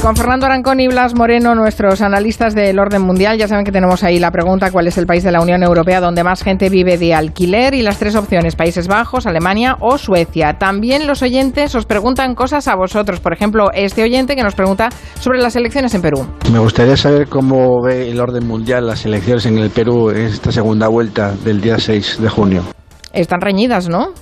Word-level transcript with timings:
Con 0.00 0.16
Fernando 0.16 0.46
Arancón 0.46 0.80
y 0.80 0.88
Blas 0.88 1.14
Moreno, 1.14 1.54
nuestros 1.54 2.00
analistas 2.00 2.54
del 2.54 2.78
orden 2.78 3.02
mundial, 3.02 3.36
ya 3.36 3.48
saben 3.48 3.64
que 3.64 3.72
tenemos 3.72 4.02
ahí 4.02 4.18
la 4.18 4.30
pregunta 4.30 4.70
cuál 4.70 4.86
es 4.86 4.96
el 4.96 5.06
país 5.06 5.22
de 5.22 5.30
la 5.30 5.40
Unión 5.40 5.62
Europea 5.62 6.00
donde 6.00 6.24
más 6.24 6.42
gente 6.42 6.70
vive 6.70 6.96
de 6.96 7.12
alquiler 7.12 7.74
y 7.74 7.82
las 7.82 7.98
tres 7.98 8.14
opciones, 8.14 8.56
Países 8.56 8.88
Bajos, 8.88 9.26
Alemania 9.26 9.76
o 9.80 9.98
Suecia. 9.98 10.58
También 10.58 11.06
los 11.06 11.22
oyentes 11.22 11.74
os 11.74 11.84
preguntan 11.84 12.34
cosas 12.34 12.66
a 12.68 12.76
vosotros. 12.76 13.20
Por 13.20 13.32
ejemplo, 13.32 13.70
este 13.74 14.02
oyente 14.02 14.36
que 14.36 14.42
nos 14.42 14.54
pregunta 14.54 14.88
sobre 15.18 15.40
las 15.40 15.54
elecciones 15.56 15.94
en 15.94 16.02
Perú. 16.02 16.26
Me 16.50 16.58
gustaría 16.58 16.96
saber 16.96 17.28
cómo 17.28 17.82
ve 17.82 18.10
el 18.10 18.20
orden 18.20 18.46
mundial 18.46 18.86
las 18.86 19.04
elecciones 19.04 19.44
en 19.46 19.58
el 19.58 19.70
Perú 19.70 20.10
en 20.10 20.26
esta 20.26 20.50
segunda 20.50 20.88
vuelta 20.88 21.32
del 21.44 21.60
día 21.60 21.78
6 21.78 22.22
de 22.22 22.28
junio. 22.28 22.62
Están 23.12 23.40
reñidas, 23.40 23.88
¿no? 23.88 24.14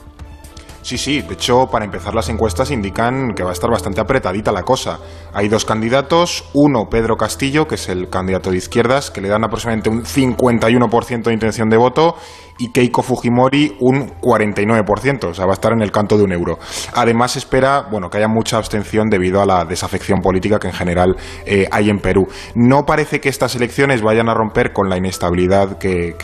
Sí, 0.89 0.97
sí, 0.97 1.21
de 1.21 1.35
hecho, 1.35 1.67
para 1.67 1.85
empezar 1.85 2.15
las 2.15 2.31
encuestas 2.31 2.71
indican 2.71 3.35
que 3.35 3.43
va 3.43 3.51
a 3.51 3.53
estar 3.53 3.69
bastante 3.69 4.01
apretadita 4.01 4.53
la 4.53 4.63
cosa. 4.63 4.99
Hay 5.35 5.47
dos 5.51 5.67
candidatos, 5.67 6.49
uno 6.55 6.89
Pedro 6.89 7.19
Castillo, 7.19 7.69
que 7.69 7.75
es 7.75 7.91
el 7.91 8.09
candidato 8.09 8.51
de 8.51 8.57
izquierdas, 8.57 9.11
que 9.11 9.21
le 9.21 9.29
dan 9.29 9.45
aproximadamente 9.45 9.91
un 9.91 10.05
51% 10.05 11.25
de 11.25 11.35
intención 11.35 11.69
de 11.69 11.77
voto, 11.77 12.17
y 12.59 12.71
Keiko 12.71 13.03
Fujimori 13.03 13.77
un 13.81 14.11
49%, 14.21 15.31
o 15.31 15.35
sea, 15.35 15.47
va 15.47 15.53
a 15.53 15.55
estar 15.55 15.73
en 15.73 15.81
el 15.81 15.93
canto 15.93 16.19
de 16.19 16.25
un 16.25 16.33
euro. 16.33 16.59
Además, 16.95 17.37
espera 17.37 17.87
bueno, 17.91 18.11
que 18.11 18.19
haya 18.19 18.29
mucha 18.29 18.57
abstención 18.59 19.09
debido 19.09 19.41
a 19.41 19.47
la 19.47 19.65
desafección 19.65 20.21
política 20.21 20.59
que 20.59 20.69
en 20.69 20.75
general 20.75 21.17
eh, 21.47 21.67
hay 21.71 21.89
en 21.89 22.01
Perú. 22.01 22.27
No 22.55 22.85
parece 22.85 23.21
que 23.21 23.29
estas 23.29 23.55
elecciones 23.55 24.03
vayan 24.03 24.29
a 24.29 24.35
romper 24.35 24.73
con 24.73 24.89
la 24.89 24.97
inestabilidad 24.97 25.79
que, 25.79 26.17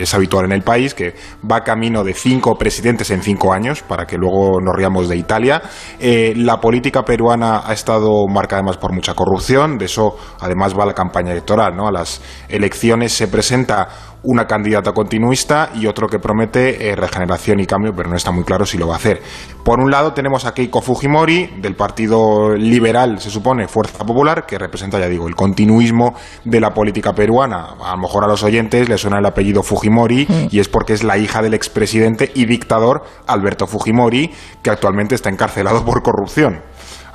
es 0.00 0.14
habitual 0.14 0.46
en 0.46 0.52
el 0.52 0.62
país, 0.62 0.94
que 0.94 1.14
va 1.50 1.62
camino 1.62 2.04
de 2.04 2.14
cinco 2.14 2.56
presidentes 2.56 3.10
en 3.10 3.22
cinco 3.22 3.52
años, 3.52 3.82
para 3.82 4.06
que 4.06 4.16
luego 4.16 4.60
nos 4.60 4.74
riamos 4.74 5.08
de 5.08 5.16
Italia. 5.16 5.62
Eh, 5.98 6.32
la 6.36 6.58
política 6.58 7.02
peruana 7.02 7.62
ha 7.66 7.72
estado 7.72 8.26
marcada 8.28 8.60
además 8.60 8.78
por 8.78 8.92
mucha 8.92 9.14
corrupción, 9.14 9.76
de 9.78 9.84
eso 9.84 10.16
además 10.40 10.74
va 10.78 10.86
la 10.86 10.94
campaña 10.94 11.32
electoral, 11.32 11.76
¿no? 11.76 11.86
A 11.86 11.92
las 11.92 12.22
elecciones 12.48 13.12
se 13.12 13.28
presenta 13.28 13.88
una 14.22 14.46
candidata 14.46 14.92
continuista 14.92 15.70
y 15.74 15.86
otro 15.86 16.08
que 16.08 16.18
promete 16.18 16.88
eh, 16.88 16.96
regeneración 16.96 17.60
y 17.60 17.66
cambio, 17.66 17.94
pero 17.94 18.08
no 18.08 18.16
está 18.16 18.30
muy 18.30 18.44
claro 18.44 18.66
si 18.66 18.78
lo 18.78 18.88
va 18.88 18.94
a 18.94 18.96
hacer. 18.96 19.22
Por 19.64 19.80
un 19.80 19.90
lado 19.90 20.12
tenemos 20.12 20.44
a 20.44 20.54
Keiko 20.54 20.80
Fujimori, 20.80 21.54
del 21.58 21.74
Partido 21.74 22.54
Liberal, 22.54 23.20
se 23.20 23.30
supone, 23.30 23.68
Fuerza 23.68 24.04
Popular, 24.04 24.46
que 24.46 24.58
representa, 24.58 24.98
ya 24.98 25.08
digo, 25.08 25.28
el 25.28 25.36
continuismo 25.36 26.14
de 26.44 26.60
la 26.60 26.74
política 26.74 27.14
peruana. 27.14 27.76
A 27.82 27.92
lo 27.92 28.02
mejor 28.02 28.24
a 28.24 28.28
los 28.28 28.42
oyentes 28.42 28.88
les 28.88 29.00
suena 29.00 29.18
el 29.18 29.26
apellido 29.26 29.62
Fujimori 29.62 30.26
y 30.50 30.60
es 30.60 30.68
porque 30.68 30.92
es 30.92 31.04
la 31.04 31.18
hija 31.18 31.42
del 31.42 31.54
expresidente 31.54 32.30
y 32.34 32.46
dictador 32.46 33.04
Alberto 33.26 33.66
Fujimori, 33.66 34.32
que 34.62 34.70
actualmente 34.70 35.14
está 35.14 35.30
encarcelado 35.30 35.84
por 35.84 36.02
corrupción. 36.02 36.62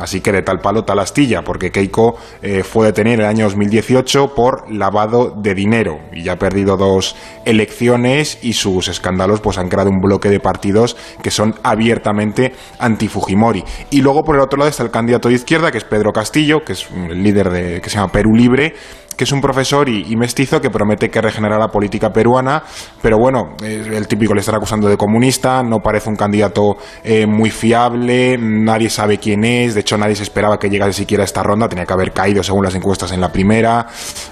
Así 0.02 0.22
que 0.22 0.32
de 0.32 0.42
tal 0.42 0.60
palo 0.60 0.84
tal 0.84 1.00
astilla, 1.00 1.44
porque 1.44 1.72
Keiko 1.72 2.18
eh, 2.42 2.64
fue 2.64 2.88
detenido 2.88 3.16
en 3.16 3.20
el 3.22 3.28
año 3.28 3.46
2018 3.46 4.34
por 4.34 4.72
lavado 4.72 5.34
de 5.36 5.54
dinero 5.54 6.00
y 6.12 6.24
ya 6.24 6.34
ha 6.34 6.38
perdido 6.38 6.78
dos 6.78 7.16
elecciones 7.46 8.40
y 8.42 8.54
sus 8.54 8.88
escándalos 8.88 9.42
pues 9.42 9.58
han 9.58 9.70
creado 9.70 9.90
un 9.90 10.00
bloque 10.00 10.30
de 10.30 10.40
partidos 10.40 10.98
que 11.22 11.32
son 11.32 11.56
abiertamente 11.64 12.54
anti-Fujimori. 12.80 13.64
Y 13.92 14.02
luego 14.02 14.24
por 14.24 14.36
el 14.36 14.42
otro 14.42 14.58
lado 14.58 14.70
está 14.70 14.84
el 14.84 14.92
candidato 14.92 15.30
de 15.30 15.36
izquierda, 15.36 15.72
que 15.72 15.78
es 15.78 15.84
Pedro 15.84 16.12
Castillo, 16.12 16.64
que 16.66 16.74
es 16.74 16.88
el 16.92 17.24
líder 17.24 17.50
de, 17.50 17.82
que 17.82 17.90
se 17.90 17.98
llama 17.98 18.12
Perú 18.12 18.34
Libre, 18.34 18.74
que 19.22 19.26
es 19.26 19.32
un 19.32 19.40
profesor 19.40 19.88
y, 19.88 20.16
mestizo 20.16 20.60
que 20.60 20.72
promete 20.72 21.12
que 21.12 21.22
regenera 21.22 21.60
la 21.60 21.68
política 21.68 22.10
peruana, 22.10 22.64
pero 23.04 23.20
bueno, 23.20 23.56
el 23.62 24.08
típico 24.08 24.34
le 24.34 24.40
estará 24.40 24.58
acusando 24.58 24.88
de 24.88 24.98
comunista, 24.98 25.62
no 25.62 25.78
parece 25.78 26.10
un 26.10 26.16
candidato 26.16 26.78
eh, 27.04 27.28
muy 27.28 27.52
fiable, 27.52 28.36
nadie 28.40 28.90
sabe 28.90 29.20
quién 29.20 29.44
es, 29.44 29.76
de 29.76 29.82
hecho 29.82 29.96
nadie 29.96 30.16
se 30.16 30.24
esperaba 30.24 30.58
que 30.58 30.72
llegase 30.72 30.94
siquiera 30.94 31.24
a 31.24 31.26
esta 31.26 31.44
ronda, 31.44 31.70
tenía 31.70 31.86
que 31.86 31.94
haber 31.94 32.14
caído 32.14 32.42
según 32.42 32.64
las 32.64 32.74
encuestas 32.74 33.12
en 33.12 33.22
la 33.22 33.32
primera, 33.32 33.86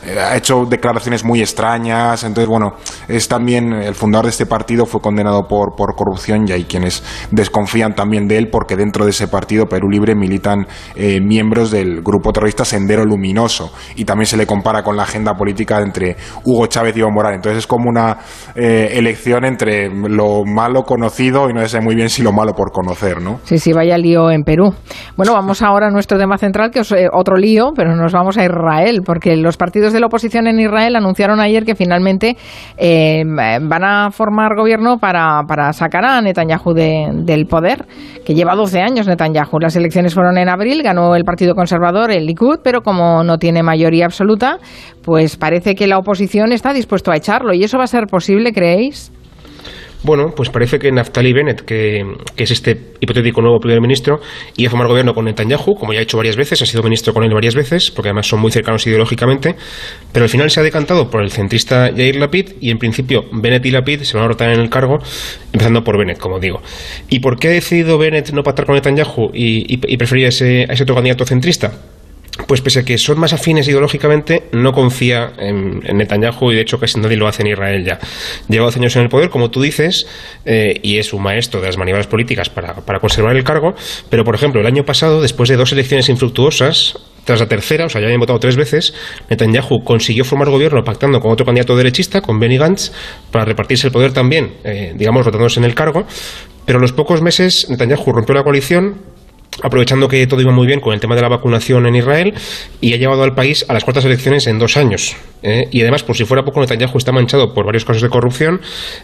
eh, 0.04 0.18
ha 0.20 0.36
hecho 0.36 0.66
declaraciones 0.66 1.24
muy 1.24 1.40
extrañas, 1.40 2.24
entonces 2.24 2.50
bueno, 2.50 2.74
es 3.08 3.28
también 3.28 3.72
el 3.72 3.94
fundador 3.94 4.26
de 4.26 4.32
este 4.32 4.48
partido 4.48 4.88
fue 4.88 5.02
condenado 5.02 5.48
por, 5.48 5.76
por 5.76 5.96
corrupción 5.96 6.48
y 6.48 6.52
hay 6.52 6.64
quienes 6.64 7.04
desconfían 7.30 7.94
también 7.94 8.28
de 8.28 8.40
él 8.40 8.50
porque 8.50 8.76
dentro 8.76 9.06
de 9.06 9.12
ese 9.12 9.28
partido 9.28 9.68
Perú 9.68 9.88
Libre 9.88 10.16
militan 10.16 10.66
eh, 10.96 11.22
miembros 11.22 11.70
del 11.70 12.02
grupo 12.02 12.34
terrorista 12.34 12.66
Sendero 12.66 13.06
Luminoso 13.06 13.72
y 13.96 14.06
también 14.06 14.26
se 14.26 14.36
le 14.36 14.48
compara 14.48 14.79
con 14.84 14.96
la 14.96 15.04
agenda 15.04 15.34
política 15.34 15.80
entre 15.80 16.16
Hugo 16.44 16.68
Chávez 16.68 16.96
y 16.98 17.02
Evo 17.02 17.12
Morales. 17.12 17.38
Entonces 17.38 17.60
es 17.60 17.68
como 17.68 17.90
una 17.90 18.18
eh, 18.56 18.92
elección 18.94 19.46
entre 19.46 19.90
lo 19.90 20.44
malo 20.46 20.84
conocido 20.84 21.50
y 21.50 21.54
no 21.54 21.68
sé 21.68 21.82
muy 21.82 21.96
bien 21.96 22.10
si 22.10 22.24
lo 22.24 22.32
malo 22.32 22.54
por 22.54 22.72
conocer, 22.72 23.22
¿no? 23.22 23.40
Sí, 23.44 23.58
sí, 23.58 23.74
vaya 23.74 23.98
lío 23.98 24.32
en 24.32 24.44
Perú. 24.44 24.74
Bueno, 25.16 25.34
vamos 25.34 25.62
ahora 25.62 25.88
a 25.88 25.92
nuestro 25.92 26.18
tema 26.18 26.38
central, 26.38 26.72
que 26.72 26.80
es 26.80 26.92
eh, 26.92 27.08
otro 27.12 27.38
lío, 27.38 27.72
pero 27.76 27.96
nos 27.96 28.14
vamos 28.14 28.38
a 28.38 28.46
Israel, 28.46 29.02
porque 29.06 29.36
los 29.36 29.58
partidos 29.58 29.94
de 29.94 30.00
la 30.00 30.08
oposición 30.08 30.48
en 30.48 30.60
Israel 30.60 30.96
anunciaron 30.96 31.40
ayer 31.40 31.66
que 31.66 31.76
finalmente 31.76 32.38
eh, 32.78 33.24
van 33.26 33.84
a 33.84 34.12
formar 34.12 34.56
gobierno 34.56 34.98
para 34.98 35.74
sacar 35.74 36.06
a 36.06 36.22
Netanyahu 36.22 36.74
del 36.74 37.46
poder, 37.48 37.86
que 38.26 38.34
lleva 38.34 38.56
12 38.56 38.80
años 38.82 39.08
Netanyahu. 39.08 39.60
Las 39.60 39.76
elecciones 39.76 40.14
fueron 40.14 40.38
en 40.38 40.50
abril, 40.50 40.82
ganó 40.84 41.16
el 41.16 41.24
Partido 41.24 41.56
Conservador, 41.56 42.12
el 42.12 42.26
Likud, 42.26 42.60
pero 42.64 42.82
como 42.82 43.24
no 43.24 43.38
tiene 43.38 43.64
mayoría 43.64 44.06
absoluta, 44.06 44.58
pues 45.04 45.38
parece 45.38 45.76
que 45.76 45.88
la 45.88 45.98
oposición 45.98 46.52
está 46.52 46.74
dispuesto 46.74 47.12
a 47.12 47.18
echarlo. 47.18 47.54
¿Y 47.54 47.64
eso 47.64 47.78
va 47.78 47.86
a 47.86 47.88
ser 47.88 48.08
posible, 48.08 48.52
creéis? 48.54 49.12
Bueno, 50.02 50.32
pues 50.34 50.50
parece 50.50 50.80
que 50.80 50.94
Naftali 50.94 51.34
Bennett, 51.34 51.62
que, 51.62 52.06
es 52.38 52.52
este 52.52 52.94
hipotético 53.02 53.42
nuevo 53.42 53.60
primer 53.60 53.82
ministro, 53.82 54.22
iba 54.56 54.70
a 54.70 54.72
formar 54.72 54.88
gobierno 54.88 55.14
con 55.14 55.26
Netanyahu, 55.26 55.76
como 55.76 55.92
ya 55.92 56.00
ha 56.00 56.04
hecho 56.04 56.16
varias 56.16 56.38
veces, 56.38 56.62
ha 56.62 56.66
sido 56.66 56.82
ministro 56.84 57.14
con 57.14 57.26
él 57.26 57.34
varias 57.34 57.54
veces, 57.54 57.92
porque 57.92 58.08
además 58.08 58.26
son 58.26 58.40
muy 58.40 58.50
cercanos 58.50 58.88
ideológicamente, 58.88 59.56
pero 60.14 60.24
al 60.24 60.30
final 60.30 60.50
se 60.50 60.62
ha 60.62 60.64
decantado 60.64 61.10
por 61.10 61.22
el 61.22 61.32
centrista 61.32 61.90
Yair 61.90 62.16
Lapid 62.16 62.52
y 62.62 62.72
en 62.72 62.78
principio 62.78 63.26
Bennett 63.34 63.66
y 63.66 63.72
Lapid 63.72 64.04
se 64.04 64.16
van 64.16 64.26
a 64.26 64.30
rotar 64.30 64.54
en 64.54 64.62
el 64.62 64.70
cargo, 64.70 65.00
empezando 65.52 65.84
por 65.84 65.98
Bennett, 65.98 66.18
como 66.18 66.40
digo. 66.40 66.62
¿Y 67.10 67.20
por 67.20 67.38
qué 67.38 67.50
ha 67.50 67.52
decidido 67.52 67.98
Bennett 67.98 68.32
no 68.32 68.42
pactar 68.42 68.66
con 68.66 68.76
Netanyahu 68.76 69.32
y, 69.34 69.66
y 69.68 69.98
preferir 69.98 70.28
a 70.28 70.30
ese, 70.30 70.66
a 70.70 70.74
ese 70.74 70.84
otro 70.84 70.96
candidato 70.96 71.26
centrista? 71.26 71.74
Pues 72.48 72.62
pese 72.62 72.80
a 72.80 72.84
que 72.84 72.98
son 72.98 73.20
más 73.20 73.34
afines 73.34 73.68
ideológicamente, 73.68 74.44
no 74.52 74.72
confía 74.72 75.32
en, 75.38 75.80
Netanyahu 75.80 76.52
y 76.52 76.56
de 76.56 76.62
hecho 76.62 76.80
casi 76.80 77.00
nadie 77.00 77.18
lo 77.18 77.28
hace 77.28 77.44
en 77.44 77.50
Israel 77.50 77.86
ya. 77.86 78.00
Lleva 78.48 78.66
12 78.66 78.80
años 78.80 78.96
en 78.96 79.04
el 79.04 79.10
poder, 79.10 79.30
como 79.30 79.50
tú 79.50 79.62
dices, 79.62 80.08
eh, 80.46 80.80
y 80.82 80.98
es 80.98 81.14
un 81.14 81.22
maestro 81.22 81.60
de 81.62 81.68
las 81.68 81.78
maniobras 81.78 82.08
políticas 82.08 82.50
para, 82.50 82.74
conservar 83.00 83.36
el 83.36 83.44
cargo, 83.44 83.76
pero 84.10 84.24
por 84.24 84.36
ejemplo, 84.36 84.62
el 84.62 84.68
año 84.68 84.84
pasado, 84.84 85.22
después 85.22 85.50
de 85.50 85.56
dos 85.56 85.72
elecciones 85.72 86.10
infructuosas, 86.10 86.98
tras 87.24 87.40
la 87.40 87.48
tercera, 87.48 87.86
o 87.86 87.90
sea, 87.90 88.02
ya 88.02 88.08
habían 88.08 88.20
votado 88.20 88.40
tres 88.40 88.56
veces, 88.56 88.94
Netanyahu 89.30 89.84
consiguió 89.84 90.24
formar 90.24 90.50
gobierno 90.50 90.84
pactando 90.84 91.20
con 91.20 91.32
otro 91.32 91.46
candidato 91.46 91.76
derechista, 91.76 92.22
con 92.22 92.40
Benny 92.40 92.58
Gantz, 92.58 92.92
para 93.32 93.46
repartirse 93.46 93.88
el 93.88 93.94
poder 93.94 94.14
también, 94.14 94.56
eh, 94.64 94.94
digamos, 94.96 95.26
rotándose 95.26 95.60
en 95.60 95.66
el 95.66 95.76
cargo. 95.76 96.06
Pero 96.66 96.80
a 96.80 96.82
los 96.82 96.94
pocos 96.94 97.22
meses 97.22 97.68
Netanyahu 97.70 98.12
rompió 98.12 98.36
la 98.36 98.44
coalición, 98.44 98.96
aprovechando 99.64 100.08
que 100.08 100.26
todo 100.28 100.42
iba 100.42 100.52
muy 100.52 100.68
bien 100.68 100.80
con 100.80 100.94
el 100.94 101.00
tema 101.00 101.16
de 101.16 101.22
la 101.22 101.30
vacunación 101.30 101.86
en 101.88 101.96
Israel 101.96 102.34
y 102.82 102.94
ha 102.94 102.98
llevado 102.98 103.24
al 103.24 103.36
país 103.36 103.66
a 103.68 103.74
las 103.74 103.84
cuartas 103.84 104.06
elecciones 104.06 104.48
en 104.48 104.60
dos 104.60 104.78
años. 104.78 105.16
¿eh? 105.44 105.68
Y 105.72 105.82
además, 105.82 106.04
por 106.04 106.16
si 106.16 106.26
fuera 106.26 106.44
poco, 106.44 106.60
Netanyahu 106.62 106.98
está 106.98 107.12
manchado 107.12 107.54
por 107.54 107.66
varios 107.66 107.86
casos 107.86 108.02
de 108.02 108.10
corrupción, 108.10 108.62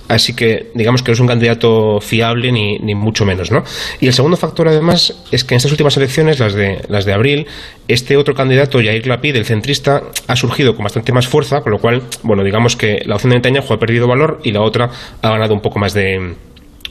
así 0.08 0.36
que 0.36 0.72
digamos 0.74 1.04
que 1.04 1.12
no 1.12 1.14
es 1.14 1.20
un 1.20 1.28
candidato 1.28 2.00
fiable 2.02 2.52
ni, 2.52 2.78
ni 2.80 2.96
mucho 2.96 3.26
menos. 3.26 3.52
¿no? 3.52 3.64
Y 4.00 4.08
el 4.08 4.14
segundo 4.14 4.38
factor, 4.38 4.68
además, 4.68 5.24
es 5.32 5.44
que 5.44 5.56
en 5.56 5.58
estas 5.58 5.72
últimas 5.72 5.96
elecciones, 5.98 6.40
las 6.40 6.54
de, 6.54 6.82
las 6.90 7.06
de 7.06 7.14
abril, 7.14 7.48
este 7.88 8.18
otro 8.18 8.34
candidato, 8.34 8.82
Yair 8.82 9.08
Lapid, 9.08 9.36
el 9.36 9.46
centrista, 9.46 10.04
ha 10.28 10.36
surgido 10.36 10.76
con 10.76 10.84
bastante 10.84 11.12
más 11.12 11.28
fuerza, 11.28 11.62
con 11.62 11.72
lo 11.72 11.80
cual, 11.80 12.04
bueno, 12.24 12.44
digamos 12.44 12.76
que 12.76 13.02
la 13.06 13.16
opción 13.16 13.32
de 13.32 13.38
Netanyahu 13.38 13.74
ha 13.74 13.80
perdido 13.80 14.08
valor 14.08 14.40
y 14.44 14.52
la 14.52 14.62
otra 14.62 14.90
ha 15.22 15.30
ganado 15.30 15.54
un 15.54 15.62
poco 15.62 15.80
más 15.80 15.94
de 15.94 16.36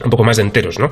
un 0.03 0.09
poco 0.09 0.23
más 0.23 0.37
de 0.37 0.43
enteros, 0.43 0.79
¿no? 0.79 0.89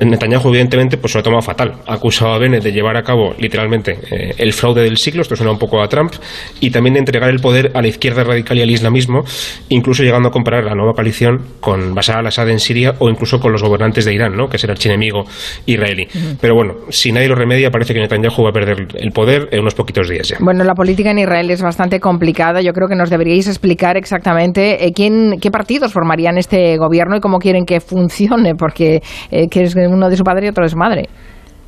Netanyahu, 0.00 0.48
evidentemente, 0.48 0.96
pues 0.96 1.12
se 1.12 1.18
lo 1.18 1.20
ha 1.20 1.22
tomado 1.22 1.42
fatal. 1.42 1.74
Ha 1.86 1.94
acusado 1.94 2.32
a 2.32 2.38
Bennett 2.38 2.62
de 2.62 2.72
llevar 2.72 2.96
a 2.96 3.02
cabo, 3.02 3.34
literalmente, 3.38 3.98
eh, 4.10 4.34
el 4.38 4.52
fraude 4.52 4.82
del 4.82 4.96
siglo, 4.96 5.22
esto 5.22 5.36
suena 5.36 5.52
un 5.52 5.58
poco 5.58 5.82
a 5.82 5.88
Trump, 5.88 6.12
y 6.60 6.70
también 6.70 6.94
de 6.94 7.00
entregar 7.00 7.30
el 7.30 7.40
poder 7.40 7.72
a 7.74 7.82
la 7.82 7.88
izquierda 7.88 8.24
radical 8.24 8.58
y 8.58 8.62
al 8.62 8.70
islamismo, 8.70 9.24
incluso 9.68 10.02
llegando 10.02 10.28
a 10.28 10.32
comparar 10.32 10.64
la 10.64 10.74
nueva 10.74 10.92
coalición 10.94 11.42
con 11.60 11.94
Bashar 11.94 12.18
al-Assad 12.18 12.48
en 12.50 12.58
Siria 12.58 12.94
o 12.98 13.08
incluso 13.10 13.38
con 13.38 13.52
los 13.52 13.62
gobernantes 13.62 14.04
de 14.04 14.14
Irán, 14.14 14.36
¿no? 14.36 14.48
Que 14.48 14.56
es 14.56 14.64
el 14.64 14.70
archienemigo 14.70 15.24
israelí. 15.66 16.08
Pero 16.40 16.54
bueno, 16.54 16.74
si 16.88 17.12
nadie 17.12 17.28
lo 17.28 17.34
remedia, 17.34 17.70
parece 17.70 17.94
que 17.94 18.00
Netanyahu 18.00 18.42
va 18.42 18.50
a 18.50 18.52
perder 18.52 18.88
el 18.94 19.12
poder 19.12 19.48
en 19.50 19.60
unos 19.60 19.74
poquitos 19.74 20.08
días 20.08 20.28
ya. 20.28 20.38
Bueno, 20.40 20.64
la 20.64 20.74
política 20.74 21.10
en 21.10 21.18
Israel 21.18 21.50
es 21.50 21.62
bastante 21.62 22.00
complicada. 22.00 22.60
Yo 22.60 22.72
creo 22.72 22.88
que 22.88 22.96
nos 22.96 23.10
deberíais 23.10 23.46
explicar 23.48 23.96
exactamente 23.96 24.86
eh, 24.86 24.92
quién, 24.94 25.38
qué 25.40 25.50
partidos 25.50 25.92
formarían 25.92 26.38
este 26.38 26.76
gobierno 26.78 27.16
y 27.16 27.20
cómo 27.20 27.38
quieren 27.38 27.64
que 27.64 27.80
funcione 27.80 28.45
porque 28.54 29.02
eh, 29.30 29.48
que 29.48 29.62
es 29.62 29.74
uno 29.74 30.08
de 30.08 30.16
su 30.16 30.24
padre 30.24 30.46
y 30.46 30.48
otro 30.50 30.64
de 30.64 30.70
su 30.70 30.76
madre. 30.76 31.08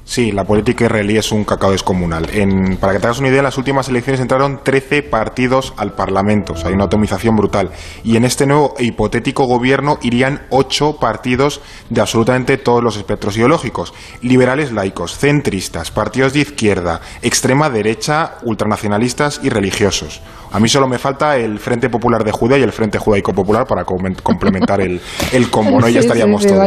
Sí, 0.08 0.32
la 0.32 0.44
política 0.44 0.86
israelí 0.86 1.18
es 1.18 1.30
un 1.32 1.44
cacao 1.44 1.70
descomunal. 1.70 2.30
para 2.80 2.94
que 2.94 2.98
te 2.98 3.06
hagas 3.06 3.18
una 3.18 3.28
idea, 3.28 3.40
en 3.40 3.44
las 3.44 3.58
últimas 3.58 3.90
elecciones 3.90 4.22
entraron 4.22 4.60
13 4.64 5.02
partidos 5.02 5.74
al 5.76 5.92
Parlamento. 5.92 6.54
O 6.54 6.56
sea, 6.56 6.68
hay 6.68 6.74
una 6.74 6.84
atomización 6.84 7.36
brutal. 7.36 7.72
Y 8.04 8.16
en 8.16 8.24
este 8.24 8.46
nuevo 8.46 8.72
e 8.78 8.84
hipotético 8.84 9.44
gobierno 9.44 9.98
irían 10.00 10.46
8 10.48 10.96
partidos 10.98 11.60
de 11.90 12.00
absolutamente 12.00 12.56
todos 12.56 12.82
los 12.82 12.96
espectros 12.96 13.36
ideológicos. 13.36 13.92
Liberales 14.22 14.72
laicos, 14.72 15.18
centristas, 15.18 15.90
partidos 15.90 16.32
de 16.32 16.40
izquierda, 16.40 17.02
extrema 17.20 17.68
derecha, 17.68 18.38
ultranacionalistas 18.44 19.40
y 19.42 19.50
religiosos. 19.50 20.22
A 20.50 20.60
mí 20.60 20.68
solo 20.68 20.88
me 20.88 20.98
falta 20.98 21.36
el 21.36 21.58
Frente 21.58 21.90
Popular 21.90 22.24
de 22.24 22.32
Judea 22.32 22.56
y 22.56 22.62
el 22.62 22.72
Frente 22.72 22.98
Judaico 22.98 23.34
Popular 23.34 23.66
para 23.66 23.84
complementar 23.84 24.80
el, 24.80 25.00
el 25.32 25.50
combo, 25.50 25.78
¿no? 25.78 25.88
ya 25.88 26.00
estaríamos 26.00 26.46
todos. 26.46 26.66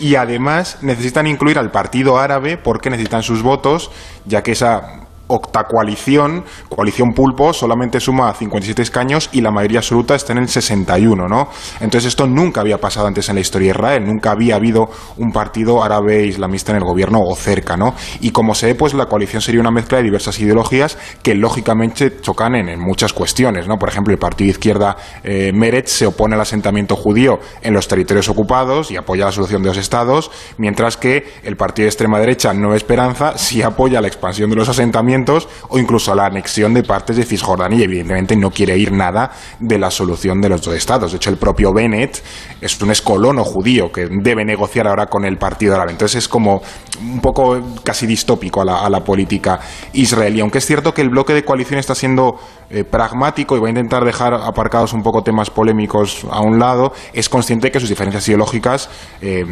Y 0.00 0.16
además 0.16 0.78
necesitan 0.82 1.28
incluir 1.28 1.58
al 1.58 1.70
Partido 1.70 2.18
Árabe 2.18 2.56
porque 2.56 2.79
necesitan 2.88 3.22
sus 3.22 3.42
votos, 3.42 3.90
ya 4.24 4.42
que 4.42 4.52
esa 4.52 5.09
octacoalición, 5.30 6.44
coalición 6.68 7.12
pulpo, 7.14 7.52
solamente 7.52 8.00
suma 8.00 8.32
57 8.34 8.82
escaños 8.82 9.30
y 9.32 9.40
la 9.40 9.50
mayoría 9.50 9.78
absoluta 9.78 10.14
está 10.14 10.32
en 10.32 10.38
el 10.38 10.48
61, 10.48 11.28
¿no? 11.28 11.48
Entonces 11.80 12.08
esto 12.08 12.26
nunca 12.26 12.60
había 12.60 12.78
pasado 12.78 13.06
antes 13.06 13.28
en 13.28 13.36
la 13.36 13.40
historia 13.40 13.72
de 13.72 13.78
Israel, 13.78 14.04
nunca 14.04 14.32
había 14.32 14.56
habido 14.56 14.90
un 15.16 15.32
partido 15.32 15.82
árabe 15.82 16.26
islamista 16.26 16.72
en 16.72 16.78
el 16.78 16.84
gobierno 16.84 17.20
o 17.22 17.34
cerca, 17.36 17.76
¿no? 17.76 17.94
Y 18.20 18.30
como 18.30 18.54
se 18.54 18.66
ve, 18.66 18.74
pues 18.74 18.94
la 18.94 19.06
coalición 19.06 19.40
sería 19.40 19.60
una 19.60 19.70
mezcla 19.70 19.98
de 19.98 20.04
diversas 20.04 20.38
ideologías 20.40 20.98
que 21.22 21.34
lógicamente 21.34 22.20
chocan 22.20 22.54
en, 22.54 22.80
muchas 22.80 23.12
cuestiones, 23.12 23.68
¿no? 23.68 23.78
Por 23.78 23.88
ejemplo, 23.88 24.12
el 24.12 24.18
partido 24.18 24.46
de 24.46 24.52
izquierda 24.52 24.96
eh, 25.22 25.52
Meretz 25.54 25.90
se 25.92 26.06
opone 26.06 26.34
al 26.34 26.40
asentamiento 26.40 26.96
judío 26.96 27.38
en 27.62 27.74
los 27.74 27.88
territorios 27.88 28.28
ocupados 28.28 28.90
y 28.90 28.96
apoya 28.96 29.26
la 29.26 29.32
solución 29.32 29.62
de 29.62 29.68
los 29.68 29.76
estados, 29.76 30.30
mientras 30.56 30.96
que 30.96 31.24
el 31.44 31.56
partido 31.56 31.84
de 31.84 31.90
extrema 31.90 32.18
derecha 32.18 32.52
Nueva 32.54 32.76
Esperanza 32.76 33.36
sí 33.36 33.62
apoya 33.62 34.00
la 34.00 34.08
expansión 34.08 34.50
de 34.50 34.56
los 34.56 34.68
asentamientos 34.68 35.19
o 35.68 35.78
incluso 35.78 36.14
la 36.14 36.26
anexión 36.26 36.74
de 36.74 36.82
partes 36.82 37.16
de 37.16 37.24
Cisjordania 37.24 37.78
y 37.78 37.82
evidentemente 37.82 38.36
no 38.36 38.50
quiere 38.50 38.76
ir 38.76 38.92
nada 38.92 39.30
de 39.58 39.78
la 39.78 39.90
solución 39.90 40.40
de 40.40 40.48
los 40.48 40.62
dos 40.62 40.74
estados. 40.74 41.12
De 41.12 41.16
hecho, 41.16 41.30
el 41.30 41.36
propio 41.36 41.72
Bennett 41.72 42.22
es 42.60 42.80
un 42.80 42.90
escolono 42.90 43.44
judío 43.44 43.90
que 43.92 44.08
debe 44.10 44.44
negociar 44.44 44.86
ahora 44.86 45.06
con 45.06 45.24
el 45.24 45.36
Partido 45.36 45.74
Árabe. 45.74 45.92
Entonces 45.92 46.24
es 46.24 46.28
como 46.28 46.62
un 47.00 47.20
poco 47.20 47.60
casi 47.82 48.06
distópico 48.06 48.60
a 48.60 48.88
la, 48.88 49.00
política 49.00 49.60
israelí. 49.94 50.40
Aunque 50.40 50.58
es 50.58 50.66
cierto 50.66 50.92
que 50.92 51.00
el 51.00 51.08
bloque 51.08 51.32
de 51.32 51.44
coalición 51.44 51.80
está 51.80 51.94
siendo 51.94 52.38
eh, 52.68 52.84
pragmático 52.84 53.56
y 53.56 53.58
voy 53.58 53.68
a 53.68 53.70
intentar 53.70 54.04
dejar 54.04 54.34
aparcados 54.34 54.92
un 54.92 55.02
poco 55.02 55.22
temas 55.22 55.48
polémicos 55.48 56.26
a 56.30 56.40
un 56.40 56.58
lado, 56.58 56.92
es 57.14 57.28
consciente 57.28 57.70
que 57.70 57.80
sus 57.80 57.88
diferencias 57.88 58.28
ideológicas 58.28 58.90
eh, 59.22 59.44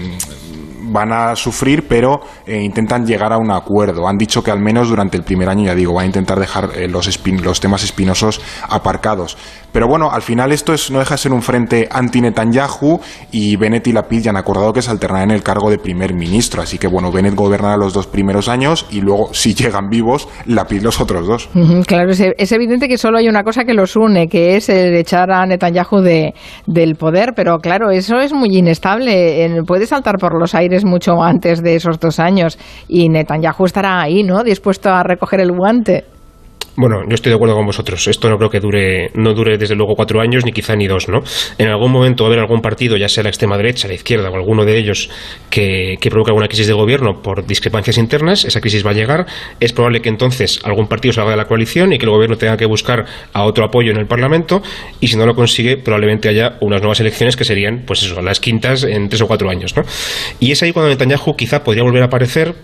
van 0.89 1.13
a 1.13 1.37
sufrir, 1.37 1.87
pero 1.89 2.21
eh, 2.47 2.61
intentan 2.61 3.07
llegar 3.07 3.33
a 3.33 3.39
un 3.39 3.51
acuerdo. 3.51 4.09
Han 4.09 4.19
dicho 4.19 4.43
que 4.43 4.51
al 4.51 4.61
menos 4.61 4.89
durante 4.89 5.17
el 5.17 5.23
primer 5.23 5.49
año, 5.49 5.67
ya 5.67 5.75
digo, 5.75 5.95
van 5.95 6.05
a 6.05 6.07
intentar 6.07 6.39
dejar 6.39 6.71
eh, 6.75 6.89
los, 6.89 7.09
los 7.43 7.61
temas 7.61 7.85
espinosos 7.85 8.41
aparcados. 8.69 9.37
Pero 9.73 9.87
bueno, 9.87 10.11
al 10.11 10.23
final 10.23 10.51
esto 10.53 10.73
es, 10.73 10.91
no 10.91 10.99
deja 10.99 11.15
de 11.15 11.19
ser 11.19 11.33
un 11.33 11.43
frente 11.43 11.89
anti-Netanyahu 11.91 13.01
y 13.33 13.57
Bennett 13.57 13.87
y 13.87 13.93
Lapid 13.93 14.23
ya 14.23 14.31
han 14.31 14.37
acordado 14.37 14.73
que 14.73 14.81
se 14.81 14.91
alternarán 14.91 15.31
el 15.31 15.43
cargo 15.43 15.71
de 15.71 15.79
primer 15.79 16.15
ministro. 16.15 16.63
Así 16.63 16.79
que 16.79 16.87
bueno, 16.87 17.13
Bennett 17.13 17.35
gobernará 17.35 17.77
los 17.77 17.93
dos 17.93 18.07
primeros 18.07 18.49
años 18.49 18.87
y 18.91 19.01
luego, 19.01 19.33
si 19.33 19.55
llegan 19.55 19.89
vivos, 19.91 20.29
Lapid 20.47 20.83
los 20.83 21.01
otros 21.01 21.27
dos. 21.27 21.51
claro, 21.87 22.11
es, 22.11 22.53
evidente 22.53 22.89
que 22.89 22.97
solo 22.97 23.19
hay 23.19 23.29
una 23.29 23.45
cosa 23.45 23.65
que 23.65 23.75
los 23.75 23.95
une, 23.95 24.29
que 24.29 24.57
es 24.57 24.69
el 24.69 24.97
echar 24.97 25.31
a 25.31 25.45
Netanyahu 25.45 26.01
de, 26.01 26.35
del 26.67 26.97
poder, 26.97 27.35
pero 27.37 27.59
claro, 27.59 27.91
eso 27.91 28.19
es 28.19 28.33
muy 28.33 28.57
inestable. 28.57 29.63
Puede 29.67 29.87
saltar 29.87 30.17
por 30.19 30.39
los 30.39 30.55
aires 30.55 30.78
mucho 30.85 31.23
antes 31.23 31.63
de 31.63 31.77
esos 31.77 31.99
dos 31.99 32.19
años 32.21 32.59
y 32.89 33.09
Netanyahu 33.09 33.65
estará 33.65 34.01
ahí, 34.01 34.23
¿no? 34.23 34.43
Dispuesto 34.43 34.91
a 34.91 35.03
recoger 35.03 35.41
el 35.41 35.53
guante. 35.53 36.05
Bueno, 36.81 37.03
yo 37.09 37.17
estoy 37.17 37.31
de 37.31 37.35
acuerdo 37.35 37.57
con 37.57 37.67
vosotros. 37.67 38.07
Esto 38.07 38.31
no 38.31 38.37
creo 38.37 38.51
que 38.51 38.61
dure, 38.61 39.11
no 39.15 39.35
dure 39.35 39.59
desde 39.59 39.75
luego 39.75 39.97
cuatro 39.97 40.21
años, 40.21 40.45
ni 40.45 40.53
quizá 40.53 40.77
ni 40.77 40.87
dos, 40.87 41.09
¿no? 41.09 41.23
En 41.59 41.67
algún 41.67 41.91
momento 41.91 42.23
va 42.23 42.29
a 42.29 42.31
haber 42.31 42.39
algún 42.39 42.61
partido, 42.61 42.97
ya 42.97 43.09
sea 43.09 43.25
la 43.25 43.31
extrema 43.31 43.57
derecha, 43.57 43.89
la 43.89 43.95
izquierda 43.95 44.31
o 44.31 44.37
alguno 44.37 44.65
de 44.65 44.79
ellos, 44.79 45.11
que, 45.51 45.97
que 46.01 46.09
provoque 46.09 46.31
alguna 46.31 46.47
crisis 46.47 46.69
de 46.69 46.75
gobierno 46.75 47.21
por 47.21 47.45
discrepancias 47.45 47.99
internas. 47.99 48.45
Esa 48.45 48.61
crisis 48.61 48.87
va 48.87 48.93
a 48.93 48.95
llegar. 48.95 49.27
Es 49.59 49.73
probable 49.73 50.01
que 50.01 50.09
entonces 50.09 50.61
algún 50.63 50.87
partido 50.87 51.13
salga 51.13 51.33
de 51.33 51.37
la 51.37 51.47
coalición 51.47 51.93
y 51.93 51.99
que 51.99 52.07
el 52.07 52.13
gobierno 52.13 52.37
tenga 52.37 52.57
que 52.57 52.67
buscar 52.67 53.07
a 53.33 53.43
otro 53.43 53.65
apoyo 53.65 53.91
en 53.91 53.97
el 53.97 54.07
Parlamento. 54.07 54.63
Y 55.01 55.09
si 55.09 55.17
no 55.17 55.27
lo 55.27 55.35
consigue, 55.35 55.79
probablemente 55.79 56.29
haya 56.29 56.59
unas 56.61 56.81
nuevas 56.81 57.01
elecciones 57.01 57.37
que 57.37 57.43
serían, 57.43 57.83
pues 57.89 58.05
eso, 58.05 58.23
las 58.23 58.39
quintas 58.39 58.85
en 58.85 59.09
tres 59.09 59.23
o 59.23 59.27
cuatro 59.27 59.51
años, 59.51 59.77
¿no? 59.77 59.83
Y 60.39 60.53
es 60.53 60.63
ahí 60.63 60.73
cuando 60.73 60.91
Netanyahu 60.91 61.35
quizá 61.35 61.65
podría 61.65 61.83
volver 61.83 62.03
a 62.03 62.07
aparecer 62.07 62.55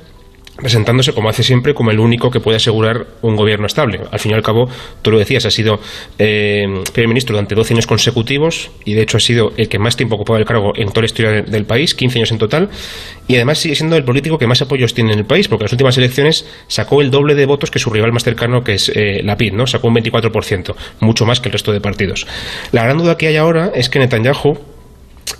presentándose 0.56 1.12
como 1.12 1.28
hace 1.28 1.42
siempre 1.42 1.74
como 1.74 1.90
el 1.90 1.98
único 1.98 2.30
que 2.30 2.40
puede 2.40 2.56
asegurar 2.56 3.06
un 3.22 3.36
gobierno 3.36 3.66
estable. 3.66 4.00
Al 4.10 4.18
fin 4.18 4.32
y 4.32 4.34
al 4.34 4.42
cabo, 4.42 4.68
tú 5.02 5.10
lo 5.10 5.18
decías, 5.18 5.44
ha 5.46 5.50
sido 5.50 5.80
eh, 6.18 6.66
primer 6.92 7.08
ministro 7.08 7.34
durante 7.34 7.54
12 7.54 7.74
años 7.74 7.86
consecutivos 7.86 8.70
y 8.84 8.94
de 8.94 9.02
hecho 9.02 9.16
ha 9.16 9.20
sido 9.20 9.52
el 9.56 9.68
que 9.68 9.78
más 9.78 9.96
tiempo 9.96 10.16
ocupaba 10.16 10.38
el 10.38 10.44
cargo 10.44 10.72
en 10.76 10.88
toda 10.88 11.02
la 11.02 11.06
historia 11.06 11.42
del 11.42 11.64
país, 11.64 11.94
15 11.94 12.18
años 12.18 12.32
en 12.32 12.38
total, 12.38 12.68
y 13.26 13.34
además 13.34 13.58
sigue 13.58 13.74
siendo 13.74 13.96
el 13.96 14.04
político 14.04 14.38
que 14.38 14.46
más 14.46 14.62
apoyos 14.62 14.94
tiene 14.94 15.12
en 15.12 15.18
el 15.20 15.24
país, 15.24 15.48
porque 15.48 15.62
en 15.62 15.66
las 15.66 15.72
últimas 15.72 15.98
elecciones 15.98 16.46
sacó 16.68 17.00
el 17.02 17.10
doble 17.10 17.34
de 17.34 17.46
votos 17.46 17.70
que 17.70 17.78
su 17.78 17.90
rival 17.90 18.12
más 18.12 18.22
cercano, 18.22 18.62
que 18.62 18.74
es 18.74 18.90
eh, 18.94 19.22
la 19.24 19.36
PID, 19.36 19.54
¿no? 19.54 19.66
Sacó 19.66 19.88
un 19.88 19.94
24%, 19.96 20.74
mucho 21.00 21.26
más 21.26 21.40
que 21.40 21.48
el 21.48 21.52
resto 21.52 21.72
de 21.72 21.80
partidos. 21.80 22.26
La 22.72 22.84
gran 22.84 22.98
duda 22.98 23.16
que 23.16 23.26
hay 23.26 23.36
ahora 23.36 23.72
es 23.74 23.88
que 23.88 23.98
Netanyahu 23.98 24.74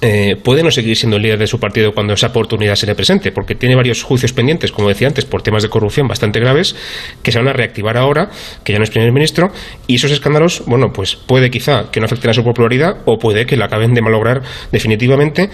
eh, 0.01 0.37
puede 0.37 0.63
no 0.63 0.71
seguir 0.71 0.97
siendo 0.97 1.17
el 1.17 1.23
líder 1.23 1.39
de 1.39 1.47
su 1.47 1.59
partido 1.59 1.93
cuando 1.93 2.15
esa 2.15 2.29
oportunidad 2.29 2.75
se 2.75 2.87
le 2.87 2.95
presente, 2.95 3.33
porque 3.33 3.55
tiene 3.55 3.75
varios 3.75 4.03
juicios 4.03 4.33
pendientes, 4.33 4.73
como 4.73 4.89
decía 4.89 5.09
antes, 5.09 5.25
por 5.25 5.43
temas 5.43 5.63
de 5.63 5.69
corrupción 5.69 6.09
bastante 6.09 6.41
graves, 6.41 6.77
que 7.23 7.33
se 7.33 7.39
van 7.39 7.49
a 7.49 7.53
reactivar 7.53 7.97
ahora, 7.97 8.31
que 8.65 8.73
ya 8.73 8.79
no 8.79 8.85
es 8.85 8.91
primer 8.91 9.13
ministro, 9.13 9.51
y 9.87 9.97
esos 9.97 10.11
escándalos, 10.11 10.63
bueno, 10.67 10.93
pues 10.93 11.17
puede 11.17 11.51
quizá 11.51 11.91
que 11.91 12.01
no 12.01 12.07
afecten 12.07 12.31
a 12.31 12.35
su 12.35 12.45
popularidad 12.45 12.99
o 13.05 13.19
puede 13.19 13.47
que 13.47 13.57
la 13.57 13.67
acaben 13.67 13.95
de 13.95 14.03
malograr 14.03 14.43
definitivamente. 14.73 15.51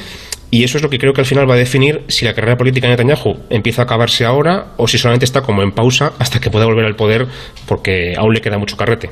Y 0.53 0.65
eso 0.65 0.79
es 0.79 0.82
lo 0.82 0.91
que 0.91 0.99
creo 0.99 1.12
que 1.12 1.21
al 1.21 1.27
final 1.27 1.49
va 1.49 1.55
a 1.55 1.59
definir 1.59 2.03
si 2.09 2.25
la 2.25 2.35
carrera 2.35 2.56
política 2.56 2.88
de 2.88 2.94
Netanyahu 2.94 3.37
empieza 3.50 3.82
a 3.82 3.85
acabarse 3.85 4.25
ahora 4.25 4.73
o 4.79 4.88
si 4.88 4.99
solamente 4.99 5.25
está 5.25 5.43
como 5.43 5.62
en 5.62 5.71
pausa 5.71 6.12
hasta 6.19 6.41
que 6.41 6.50
pueda 6.50 6.67
volver 6.67 6.87
al 6.87 6.97
poder 6.97 7.29
porque 7.67 8.15
aún 8.17 8.35
le 8.35 8.41
queda 8.41 8.59
mucho 8.59 8.77
carrete. 8.77 9.11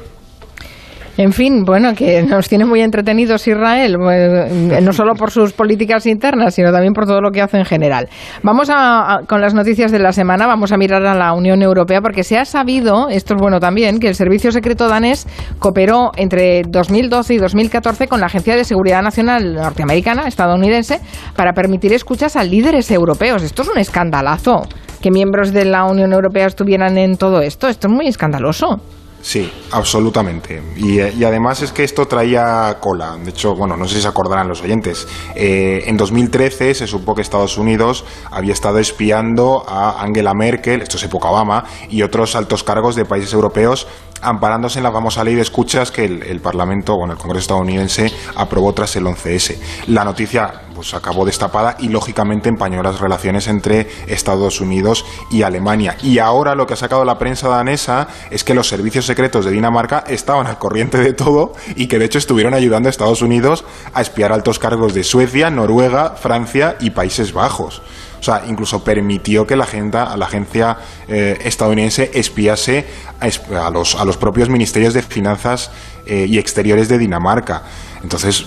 En 1.18 1.32
fin, 1.32 1.64
bueno, 1.64 1.94
que 1.96 2.22
nos 2.22 2.48
tiene 2.48 2.64
muy 2.64 2.80
entretenidos 2.80 3.48
Israel, 3.48 3.96
eh, 4.12 4.80
no 4.82 4.92
solo 4.92 5.14
por 5.14 5.32
sus 5.32 5.52
políticas 5.52 6.06
internas, 6.06 6.54
sino 6.54 6.70
también 6.70 6.92
por 6.92 7.06
todo 7.06 7.20
lo 7.20 7.32
que 7.32 7.42
hace 7.42 7.58
en 7.58 7.64
general. 7.64 8.08
Vamos 8.44 8.70
a, 8.72 9.22
con 9.26 9.40
las 9.40 9.52
noticias 9.52 9.90
de 9.90 9.98
la 9.98 10.12
semana, 10.12 10.46
vamos 10.46 10.70
a 10.70 10.76
mirar 10.76 11.04
a 11.04 11.14
la 11.16 11.32
Unión 11.32 11.60
Europea, 11.60 12.00
porque 12.00 12.22
se 12.22 12.38
ha 12.38 12.44
sabido, 12.44 13.08
esto 13.08 13.34
es 13.34 13.40
bueno 13.40 13.58
también, 13.58 13.98
que 13.98 14.06
el 14.06 14.14
Servicio 14.14 14.52
Secreto 14.52 14.86
danés 14.86 15.26
cooperó 15.58 16.12
entre 16.14 16.62
2012 16.62 17.34
y 17.34 17.38
2014 17.38 18.06
con 18.06 18.20
la 18.20 18.26
Agencia 18.26 18.54
de 18.54 18.62
Seguridad 18.62 19.02
Nacional 19.02 19.54
norteamericana, 19.54 20.28
estadounidense, 20.28 21.00
para 21.34 21.52
permitir 21.52 21.92
escuchas 21.92 22.36
a 22.36 22.44
líderes 22.44 22.92
europeos. 22.92 23.42
Esto 23.42 23.62
es 23.62 23.68
un 23.68 23.78
escandalazo, 23.78 24.68
que 25.02 25.10
miembros 25.10 25.52
de 25.52 25.64
la 25.64 25.82
Unión 25.82 26.12
Europea 26.12 26.46
estuvieran 26.46 26.96
en 26.96 27.16
todo 27.16 27.40
esto. 27.40 27.66
Esto 27.66 27.88
es 27.88 27.92
muy 27.92 28.06
escandaloso. 28.06 28.80
Sí, 29.20 29.52
absolutamente. 29.72 30.62
Y, 30.76 31.00
además 31.00 31.62
es 31.62 31.72
que 31.72 31.84
esto 31.84 32.06
traía 32.06 32.76
cola. 32.80 33.16
De 33.16 33.30
hecho, 33.30 33.54
bueno, 33.54 33.76
no 33.76 33.86
sé 33.86 33.96
si 33.96 34.02
se 34.02 34.08
acordarán 34.08 34.48
los 34.48 34.62
oyentes. 34.62 35.06
Eh, 35.34 35.84
en 35.86 35.96
2013 35.96 36.74
se 36.74 36.86
supo 36.86 37.14
que 37.14 37.22
Estados 37.22 37.58
Unidos 37.58 38.04
había 38.30 38.52
estado 38.52 38.78
espiando 38.78 39.64
a 39.68 40.02
Angela 40.02 40.34
Merkel, 40.34 40.82
esto 40.82 40.96
es 40.96 41.02
época 41.02 41.28
Obama, 41.30 41.64
y 41.90 42.02
otros 42.02 42.36
altos 42.36 42.62
cargos 42.64 42.94
de 42.94 43.04
países 43.04 43.32
europeos 43.32 43.86
amparándose 44.20 44.78
en 44.78 44.82
la 44.82 44.92
famosa 44.92 45.22
ley 45.24 45.34
de 45.34 45.42
escuchas 45.42 45.90
que 45.90 46.04
el, 46.04 46.40
Parlamento, 46.40 46.96
bueno, 46.96 47.12
el 47.12 47.18
Congreso 47.18 47.42
estadounidense 47.42 48.10
aprobó 48.34 48.72
tras 48.72 48.96
el 48.96 49.04
11S. 49.04 49.56
La 49.88 50.04
noticia 50.04 50.62
pues 50.78 50.94
acabó 50.94 51.26
destapada 51.26 51.74
y 51.80 51.88
lógicamente 51.88 52.48
empañó 52.48 52.84
las 52.84 53.00
relaciones 53.00 53.48
entre 53.48 53.88
Estados 54.06 54.60
Unidos 54.60 55.04
y 55.28 55.42
Alemania. 55.42 55.96
Y 56.04 56.20
ahora 56.20 56.54
lo 56.54 56.68
que 56.68 56.74
ha 56.74 56.76
sacado 56.76 57.04
la 57.04 57.18
prensa 57.18 57.48
danesa 57.48 58.06
es 58.30 58.44
que 58.44 58.54
los 58.54 58.68
servicios 58.68 59.04
secretos 59.04 59.44
de 59.44 59.50
Dinamarca 59.50 60.04
estaban 60.06 60.46
al 60.46 60.60
corriente 60.60 60.98
de 60.98 61.14
todo 61.14 61.52
y 61.74 61.88
que 61.88 61.98
de 61.98 62.04
hecho 62.04 62.18
estuvieron 62.18 62.54
ayudando 62.54 62.88
a 62.88 62.90
Estados 62.90 63.22
Unidos 63.22 63.64
a 63.92 64.02
espiar 64.02 64.30
altos 64.30 64.60
cargos 64.60 64.94
de 64.94 65.02
Suecia, 65.02 65.50
Noruega, 65.50 66.10
Francia 66.10 66.76
y 66.78 66.90
Países 66.90 67.32
Bajos. 67.32 67.82
O 68.20 68.22
sea, 68.22 68.44
incluso 68.46 68.84
permitió 68.84 69.48
que 69.48 69.56
la, 69.56 69.64
agenda, 69.64 70.16
la 70.16 70.26
agencia 70.26 70.76
eh, 71.08 71.38
estadounidense 71.42 72.12
espiase 72.14 72.86
a, 73.18 73.70
los, 73.70 73.96
a 73.96 74.04
los 74.04 74.16
propios 74.16 74.48
ministerios 74.48 74.94
de 74.94 75.02
finanzas 75.02 75.72
eh, 76.06 76.26
y 76.28 76.38
exteriores 76.38 76.88
de 76.88 76.98
Dinamarca. 76.98 77.64
Entonces, 78.00 78.46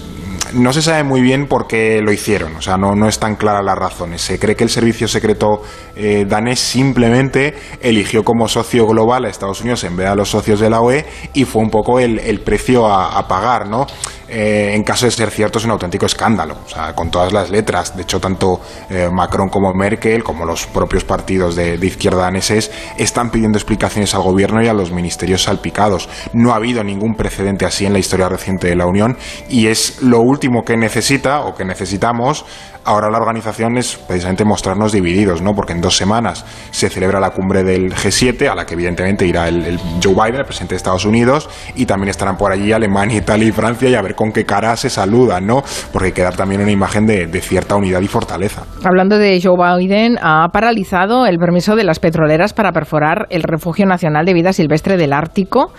no 0.54 0.74
se 0.74 0.82
sabe 0.82 1.04
muy 1.04 1.22
bien 1.22 1.48
por 1.48 1.68
qué 1.68 2.02
lo 2.02 2.12
hicieron, 2.12 2.56
o 2.56 2.62
sea, 2.62 2.78
no, 2.78 2.96
no 2.96 3.08
están 3.08 3.36
claras 3.36 3.64
las 3.64 3.78
razones. 3.78 4.22
Se 4.22 4.40
cree 4.40 4.56
que 4.56 4.64
el 4.64 4.70
servicio 4.70 5.08
secreto 5.08 5.62
eh, 5.96 6.26
danés 6.28 6.60
simplemente 6.60 7.54
eligió 7.82 8.24
como 8.24 8.48
socio 8.48 8.86
global 8.88 9.26
a 9.26 9.30
Estados 9.30 9.62
Unidos 9.62 9.84
en 9.84 9.96
vez 9.96 10.06
de 10.06 10.12
a 10.12 10.16
los 10.16 10.30
socios 10.30 10.60
de 10.60 10.70
la 10.70 10.82
OE 10.82 11.06
y 11.34 11.46
fue 11.46 11.62
un 11.62 11.70
poco 11.70 12.00
el, 12.00 12.42
precio 12.42 12.88
a, 12.88 13.28
pagar, 13.28 13.68
¿no? 13.68 13.86
Eh, 14.34 14.74
en 14.74 14.84
caso 14.84 15.06
de 15.06 15.12
ser 15.12 15.30
cierto, 15.30 15.60
es 15.60 15.66
un 15.66 15.72
auténtico 15.72 16.06
escándalo, 16.06 16.56
o 16.66 16.70
sea, 16.70 16.96
con 16.96 17.12
todas 17.12 17.34
las 17.34 17.50
letras. 17.50 17.96
De 17.98 18.04
hecho, 18.04 18.22
tanto 18.22 18.62
eh, 18.90 19.10
Macron 19.12 19.50
como 19.50 19.74
Merkel, 19.74 20.24
como 20.24 20.46
los 20.46 20.68
propios 20.68 21.04
partidos 21.04 21.58
de, 21.58 21.76
izquierda 21.86 22.22
daneses, 22.22 22.72
están 22.98 23.30
pidiendo 23.30 23.58
explicaciones 23.58 24.16
al 24.16 24.22
gobierno 24.22 24.64
y 24.64 24.70
a 24.70 24.74
los 24.74 24.92
ministerios 24.92 25.44
salpicados. 25.44 26.08
No 26.32 26.54
ha 26.54 26.56
habido 26.56 26.82
ningún 26.82 27.16
precedente 27.16 27.66
así 27.66 27.86
en 27.86 27.92
la 27.92 28.00
historia 28.00 28.30
reciente 28.30 28.68
de 28.68 28.78
la 28.78 28.86
Unión 28.86 29.18
y 29.50 29.68
es 29.68 30.02
lo 30.02 30.22
último 30.22 30.64
que 30.64 30.78
necesita 30.78 31.42
o 31.42 31.54
que 31.54 31.66
necesitamos 31.66 32.46
ahora 32.86 33.10
la 33.10 33.18
organización 33.18 33.78
es 33.78 33.96
precisamente 33.96 34.46
mostrarnos 34.46 34.92
divididos, 34.92 35.42
¿no? 35.42 35.54
Porque 35.56 35.74
en 35.74 35.82
dos 35.82 35.98
semanas 35.98 36.46
se 36.72 36.90
celebra 36.90 37.20
la 37.20 37.32
cumbre 37.32 37.64
del 37.64 37.94
G7, 37.94 38.50
a 38.50 38.56
la 38.56 38.66
que 38.66 38.74
evidentemente 38.74 39.26
irá 39.26 39.48
el, 39.48 39.80
Joe 40.04 40.14
Biden, 40.14 40.40
el 40.40 40.46
presidente 40.46 40.76
de 40.76 40.78
Estados 40.78 41.06
Unidos, 41.06 41.50
y 41.76 41.86
también 41.86 42.10
estarán 42.10 42.38
por 42.38 42.52
allí 42.52 42.72
Alemania, 42.72 43.18
Italia 43.18 43.48
y 43.48 43.52
Francia, 43.52 43.90
y 43.90 43.96
a 43.96 44.02
ver 44.02 44.16
con 44.16 44.32
qué 44.32 44.46
cara 44.46 44.76
se 44.76 44.90
saludan, 44.90 45.46
¿no? 45.46 45.64
Porque 45.92 46.08
hay 46.08 46.14
que 46.14 46.24
dar 46.24 46.36
también 46.36 46.62
una 46.62 46.72
imagen 46.72 47.06
de 47.06 47.42
cierta 47.42 47.76
unidad 47.76 48.02
y 48.02 48.08
fortaleza. 48.08 48.64
Hablando 48.84 49.18
de 49.18 49.40
Joe 49.42 49.58
Biden, 49.58 50.18
ha 50.22 50.48
paralizado 50.52 51.26
el 51.26 51.38
permiso 51.38 51.76
de 51.76 51.84
las 51.84 52.00
petroleras 52.00 52.54
para 52.54 52.72
perforar 52.72 53.28
el 53.30 53.44
refugio 53.44 53.86
nacional 53.86 54.26
de 54.26 54.34
vida 54.34 54.54
silvestre 54.54 54.98
del 54.98 55.14
Ártico. 55.14 55.72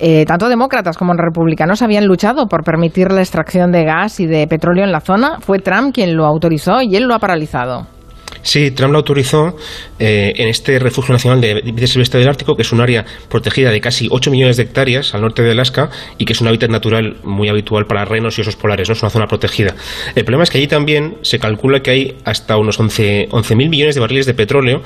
Eh, 0.00 0.24
tanto 0.26 0.48
demócratas 0.48 0.96
como 0.96 1.12
republicanos 1.14 1.82
habían 1.82 2.06
luchado 2.06 2.46
por 2.46 2.62
permitir 2.62 3.10
la 3.10 3.20
extracción 3.20 3.72
de 3.72 3.84
gas 3.84 4.20
y 4.20 4.26
de 4.26 4.46
petróleo 4.46 4.84
en 4.84 4.92
la 4.92 5.00
zona. 5.00 5.40
Fue 5.40 5.58
Trump 5.58 5.92
quien 5.92 6.16
lo 6.16 6.24
autorizó 6.24 6.82
y 6.82 6.94
él 6.94 7.04
lo 7.04 7.14
ha 7.14 7.18
paralizado. 7.18 7.97
Sí, 8.42 8.70
Trump 8.70 8.92
lo 8.92 8.98
autorizó 8.98 9.56
eh, 9.98 10.32
en 10.36 10.48
este 10.48 10.78
refugio 10.78 11.12
nacional 11.12 11.40
de 11.40 11.60
vida 11.60 11.86
silvestre 11.86 12.20
del 12.20 12.28
Ártico, 12.28 12.56
que 12.56 12.62
es 12.62 12.72
un 12.72 12.80
área 12.80 13.04
protegida 13.28 13.70
de 13.70 13.80
casi 13.80 14.08
8 14.10 14.30
millones 14.30 14.56
de 14.56 14.62
hectáreas 14.64 15.14
al 15.14 15.22
norte 15.22 15.42
de 15.42 15.50
Alaska 15.50 15.90
y 16.18 16.24
que 16.24 16.32
es 16.32 16.40
un 16.40 16.48
hábitat 16.48 16.70
natural 16.70 17.16
muy 17.24 17.48
habitual 17.48 17.86
para 17.86 18.04
renos 18.04 18.38
y 18.38 18.42
osos 18.42 18.56
polares, 18.56 18.88
¿no? 18.88 18.94
es 18.94 19.02
una 19.02 19.10
zona 19.10 19.26
protegida. 19.26 19.74
El 20.14 20.24
problema 20.24 20.44
es 20.44 20.50
que 20.50 20.58
allí 20.58 20.66
también 20.66 21.18
se 21.22 21.38
calcula 21.38 21.80
que 21.80 21.90
hay 21.90 22.16
hasta 22.24 22.56
unos 22.56 22.80
11.000 22.80 23.28
11 23.30 23.56
millones 23.56 23.94
de 23.94 24.00
barriles 24.00 24.26
de 24.26 24.34
petróleo 24.34 24.82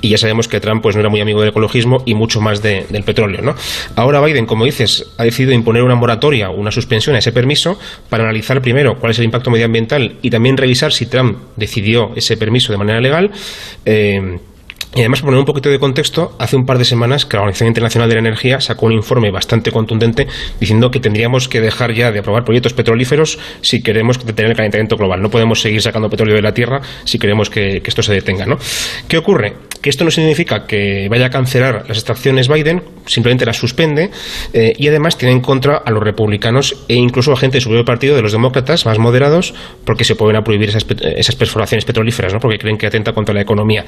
y 0.00 0.10
ya 0.10 0.18
sabemos 0.18 0.48
que 0.48 0.60
Trump 0.60 0.82
pues, 0.82 0.94
no 0.94 1.00
era 1.00 1.08
muy 1.08 1.20
amigo 1.20 1.40
del 1.40 1.50
ecologismo 1.50 2.02
y 2.06 2.14
mucho 2.14 2.40
más 2.40 2.62
del 2.62 3.02
petróleo. 3.04 3.42
¿no? 3.42 3.54
Ahora 3.94 4.20
Biden, 4.20 4.46
como 4.46 4.64
dices, 4.64 5.12
ha 5.16 5.24
decidido 5.24 5.52
imponer 5.52 5.82
una 5.82 5.94
moratoria, 5.94 6.50
una 6.50 6.70
suspensión 6.70 7.16
a 7.16 7.18
ese 7.18 7.32
permiso 7.32 7.78
para 8.08 8.24
analizar 8.24 8.60
primero 8.60 8.98
cuál 8.98 9.12
es 9.12 9.18
el 9.18 9.24
impacto 9.24 9.50
medioambiental 9.50 10.16
y 10.22 10.30
también 10.30 10.56
revisar 10.56 10.92
si 10.92 11.06
Trump 11.06 11.38
decidió 11.56 12.12
ese 12.14 12.36
permiso 12.36 12.72
de 12.72 12.78
manera 12.78 12.85
legal. 13.00 13.30
Eh, 13.84 14.38
y 14.96 15.00
además, 15.00 15.20
para 15.20 15.26
poner 15.26 15.40
un 15.40 15.44
poquito 15.44 15.68
de 15.68 15.78
contexto, 15.78 16.34
hace 16.38 16.56
un 16.56 16.64
par 16.64 16.78
de 16.78 16.86
semanas 16.86 17.26
que 17.26 17.36
la 17.36 17.42
Organización 17.42 17.68
Internacional 17.68 18.08
de 18.08 18.14
la 18.14 18.20
Energía 18.20 18.62
sacó 18.62 18.86
un 18.86 18.92
informe 18.92 19.30
bastante 19.30 19.70
contundente 19.70 20.26
diciendo 20.58 20.90
que 20.90 21.00
tendríamos 21.00 21.50
que 21.50 21.60
dejar 21.60 21.92
ya 21.92 22.10
de 22.12 22.20
aprobar 22.20 22.46
proyectos 22.46 22.72
petrolíferos 22.72 23.38
si 23.60 23.82
queremos 23.82 24.24
detener 24.24 24.52
el 24.52 24.56
calentamiento 24.56 24.96
global. 24.96 25.20
No 25.20 25.28
podemos 25.28 25.60
seguir 25.60 25.82
sacando 25.82 26.08
petróleo 26.08 26.36
de 26.36 26.40
la 26.40 26.54
Tierra 26.54 26.80
si 27.04 27.18
queremos 27.18 27.50
que, 27.50 27.82
esto 27.84 28.02
se 28.02 28.14
detenga. 28.14 28.46
¿no? 28.46 28.56
¿Qué 29.06 29.18
ocurre? 29.18 29.52
Que 29.86 29.90
esto 29.90 30.02
no 30.02 30.10
significa 30.10 30.66
que 30.66 31.06
vaya 31.08 31.26
a 31.26 31.30
cancelar 31.30 31.84
las 31.86 31.96
extracciones 31.98 32.48
Biden, 32.48 32.82
simplemente 33.06 33.46
las 33.46 33.56
suspende 33.56 34.10
eh, 34.52 34.72
y 34.76 34.88
además 34.88 35.16
tiene 35.16 35.32
en 35.32 35.40
contra 35.40 35.76
a 35.76 35.92
los 35.92 36.02
republicanos 36.02 36.84
e 36.88 36.94
incluso 36.94 37.32
a 37.32 37.36
gente 37.36 37.58
de 37.58 37.60
su 37.60 37.68
propio 37.68 37.84
partido, 37.84 38.16
de 38.16 38.22
los 38.22 38.32
demócratas 38.32 38.84
más 38.84 38.98
moderados, 38.98 39.54
porque 39.84 40.02
se 40.02 40.16
pueden 40.16 40.42
prohibir 40.42 40.70
esas, 40.70 40.84
esas 41.16 41.36
perforaciones 41.36 41.84
petrolíferas, 41.84 42.32
¿no? 42.32 42.40
porque 42.40 42.58
creen 42.58 42.78
que 42.78 42.88
atenta 42.88 43.12
contra 43.12 43.32
la 43.32 43.42
economía. 43.42 43.84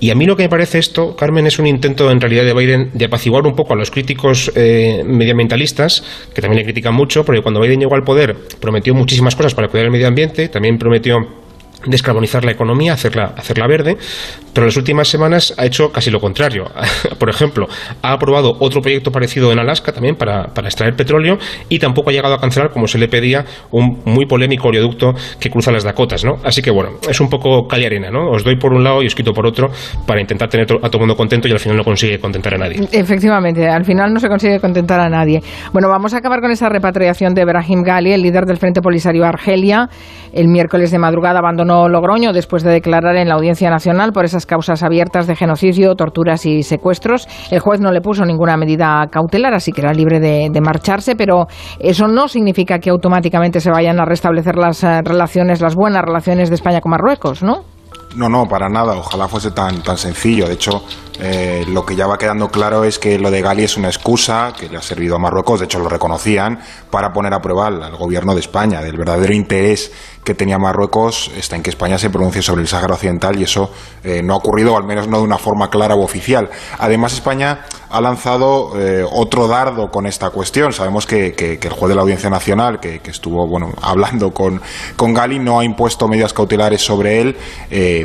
Y 0.00 0.10
a 0.10 0.16
mí 0.16 0.26
lo 0.26 0.36
que 0.36 0.42
me 0.42 0.48
parece 0.48 0.80
esto, 0.80 1.14
Carmen, 1.14 1.46
es 1.46 1.60
un 1.60 1.68
intento 1.68 2.10
en 2.10 2.20
realidad 2.20 2.44
de 2.44 2.52
Biden 2.52 2.90
de 2.92 3.04
apaciguar 3.04 3.46
un 3.46 3.54
poco 3.54 3.74
a 3.74 3.76
los 3.76 3.92
críticos 3.92 4.50
eh, 4.56 5.04
medioambientalistas, 5.04 6.02
que 6.34 6.42
también 6.42 6.58
le 6.58 6.64
critican 6.64 6.92
mucho, 6.92 7.24
porque 7.24 7.40
cuando 7.40 7.60
Biden 7.60 7.78
llegó 7.78 7.94
al 7.94 8.02
poder 8.02 8.34
prometió 8.58 8.96
muchísimas 8.96 9.36
cosas 9.36 9.54
para 9.54 9.68
cuidar 9.68 9.86
el 9.86 9.92
medio 9.92 10.08
ambiente, 10.08 10.48
también 10.48 10.76
prometió 10.76 11.45
descarbonizar 11.84 12.44
la 12.44 12.52
economía, 12.52 12.94
hacerla, 12.94 13.32
hacerla 13.36 13.66
verde, 13.66 13.96
pero 14.52 14.64
en 14.64 14.68
las 14.68 14.76
últimas 14.76 15.08
semanas 15.08 15.54
ha 15.58 15.66
hecho 15.66 15.92
casi 15.92 16.10
lo 16.10 16.20
contrario. 16.20 16.64
Por 17.18 17.28
ejemplo, 17.28 17.66
ha 18.02 18.12
aprobado 18.12 18.56
otro 18.60 18.80
proyecto 18.80 19.10
parecido 19.10 19.52
en 19.52 19.58
Alaska 19.58 19.92
también 19.92 20.16
para, 20.16 20.46
extraer 20.64 20.94
petróleo 20.96 21.36
y 21.68 21.78
tampoco 21.78 22.10
ha 22.10 22.12
llegado 22.12 22.34
a 22.34 22.40
cancelar, 22.40 22.70
como 22.70 22.86
se 22.86 22.98
le 22.98 23.08
pedía, 23.08 23.44
un 23.70 24.02
muy 24.04 24.26
polémico 24.26 24.68
oleoducto 24.68 25.12
que 25.38 25.50
cruza 25.50 25.70
las 25.70 25.84
Dakotas. 25.84 26.24
¿no? 26.24 26.36
Así 26.44 26.62
que 26.62 26.70
bueno, 26.70 26.92
es 27.08 27.20
un 27.20 27.28
poco 27.28 27.66
cal 27.68 27.82
y 27.82 27.86
arena. 27.86 28.10
¿no? 28.10 28.30
Os 28.30 28.44
doy 28.44 28.56
por 28.56 28.72
un 28.72 28.82
lado 28.82 29.02
y 29.02 29.06
os 29.06 29.14
quito 29.14 29.32
por 29.32 29.46
otro 29.46 29.68
para 30.06 30.20
intentar 30.20 30.48
tener 30.48 30.66
a 30.66 30.88
todo 30.88 30.94
el 30.94 31.00
mundo 31.00 31.16
contento 31.16 31.48
y 31.48 31.52
al 31.52 31.60
final 31.60 31.76
no 31.76 31.84
consigue 31.84 32.18
contentar 32.18 32.54
a 32.54 32.58
nadie. 32.58 32.88
Efectivamente, 32.92 33.68
al 33.68 33.84
final 33.84 34.12
no 34.12 34.20
se 34.20 34.28
consigue 34.28 34.58
contentar 34.58 35.00
a 35.00 35.08
nadie. 35.08 35.40
Bueno, 35.72 35.88
vamos 35.88 36.14
a 36.14 36.18
acabar 36.18 36.40
con 36.40 36.50
esa 36.50 36.68
repatriación 36.68 37.34
de 37.34 37.44
Brahim 37.44 37.82
Gali, 37.82 38.12
el 38.12 38.22
líder 38.22 38.44
del 38.44 38.56
Frente 38.56 38.80
Polisario 38.80 39.24
Argelia. 39.24 39.88
El 40.32 40.48
miércoles 40.48 40.90
de 40.90 40.98
madrugada 40.98 41.38
abandonó 41.38 41.75
Logroño 41.88 42.32
después 42.32 42.62
de 42.62 42.70
declarar 42.70 43.16
en 43.16 43.28
la 43.28 43.34
Audiencia 43.34 43.70
Nacional 43.70 44.12
por 44.12 44.24
esas 44.24 44.46
causas 44.46 44.82
abiertas 44.82 45.26
de 45.26 45.36
genocidio, 45.36 45.94
torturas 45.94 46.46
y 46.46 46.62
secuestros. 46.62 47.28
El 47.50 47.60
juez 47.60 47.80
no 47.80 47.92
le 47.92 48.00
puso 48.00 48.24
ninguna 48.24 48.56
medida 48.56 49.06
cautelar, 49.10 49.54
así 49.54 49.72
que 49.72 49.82
era 49.82 49.92
libre 49.92 50.20
de, 50.20 50.48
de 50.50 50.60
marcharse, 50.60 51.14
pero 51.16 51.46
eso 51.78 52.08
no 52.08 52.28
significa 52.28 52.78
que 52.78 52.90
automáticamente 52.90 53.60
se 53.60 53.70
vayan 53.70 54.00
a 54.00 54.04
restablecer 54.04 54.56
las 54.56 54.82
eh, 54.82 55.02
relaciones, 55.02 55.60
las 55.60 55.74
buenas 55.74 56.02
relaciones 56.02 56.48
de 56.48 56.54
España 56.56 56.80
con 56.80 56.90
Marruecos, 56.90 57.42
¿no? 57.42 57.64
No, 58.16 58.28
no, 58.30 58.46
para 58.46 58.68
nada. 58.68 58.96
Ojalá 58.96 59.28
fuese 59.28 59.50
tan, 59.50 59.82
tan 59.82 59.98
sencillo. 59.98 60.46
De 60.46 60.54
hecho, 60.54 60.82
eh, 61.18 61.64
lo 61.68 61.86
que 61.86 61.96
ya 61.96 62.06
va 62.06 62.18
quedando 62.18 62.50
claro 62.50 62.84
es 62.84 62.98
que 62.98 63.18
lo 63.18 63.30
de 63.30 63.40
Gali 63.40 63.64
es 63.64 63.76
una 63.76 63.88
excusa 63.88 64.52
que 64.58 64.68
le 64.68 64.76
ha 64.76 64.82
servido 64.82 65.16
a 65.16 65.18
Marruecos, 65.18 65.60
de 65.60 65.66
hecho 65.66 65.78
lo 65.78 65.88
reconocían, 65.88 66.60
para 66.90 67.12
poner 67.12 67.32
a 67.32 67.40
prueba 67.40 67.68
al, 67.68 67.96
gobierno 67.96 68.34
de 68.34 68.40
España. 68.40 68.82
Del 68.82 68.96
verdadero 68.96 69.32
interés 69.32 69.92
que 70.24 70.34
tenía 70.34 70.58
Marruecos 70.58 71.30
está 71.36 71.56
en 71.56 71.62
que 71.62 71.70
España 71.70 71.98
se 71.98 72.10
pronuncie 72.10 72.42
sobre 72.42 72.62
el 72.62 72.68
Sáhara 72.68 72.94
Occidental 72.94 73.38
y 73.38 73.44
eso 73.44 73.70
eh, 74.02 74.22
no 74.22 74.34
ha 74.34 74.36
ocurrido, 74.36 74.76
al 74.76 74.84
menos 74.84 75.08
no 75.08 75.18
de 75.18 75.24
una 75.24 75.38
forma 75.38 75.70
clara 75.70 75.94
o 75.94 76.02
oficial. 76.02 76.50
Además, 76.78 77.14
España 77.14 77.60
ha 77.88 78.00
lanzado 78.00 78.72
eh, 78.76 79.04
otro 79.08 79.46
dardo 79.46 79.90
con 79.90 80.06
esta 80.06 80.30
cuestión. 80.30 80.72
Sabemos 80.72 81.06
que, 81.06 81.58
el 81.62 81.70
juez 81.70 81.88
de 81.88 81.94
la 81.94 82.02
Audiencia 82.02 82.28
Nacional, 82.28 82.80
que, 82.80 83.00
estuvo 83.04 83.46
bueno, 83.46 83.72
hablando 83.82 84.32
con, 84.32 84.60
con, 84.96 85.14
Gali, 85.14 85.38
no 85.38 85.60
ha 85.60 85.64
impuesto 85.64 86.08
medidas 86.08 86.32
cautelares 86.32 86.84
sobre 86.84 87.20
él 87.20 87.36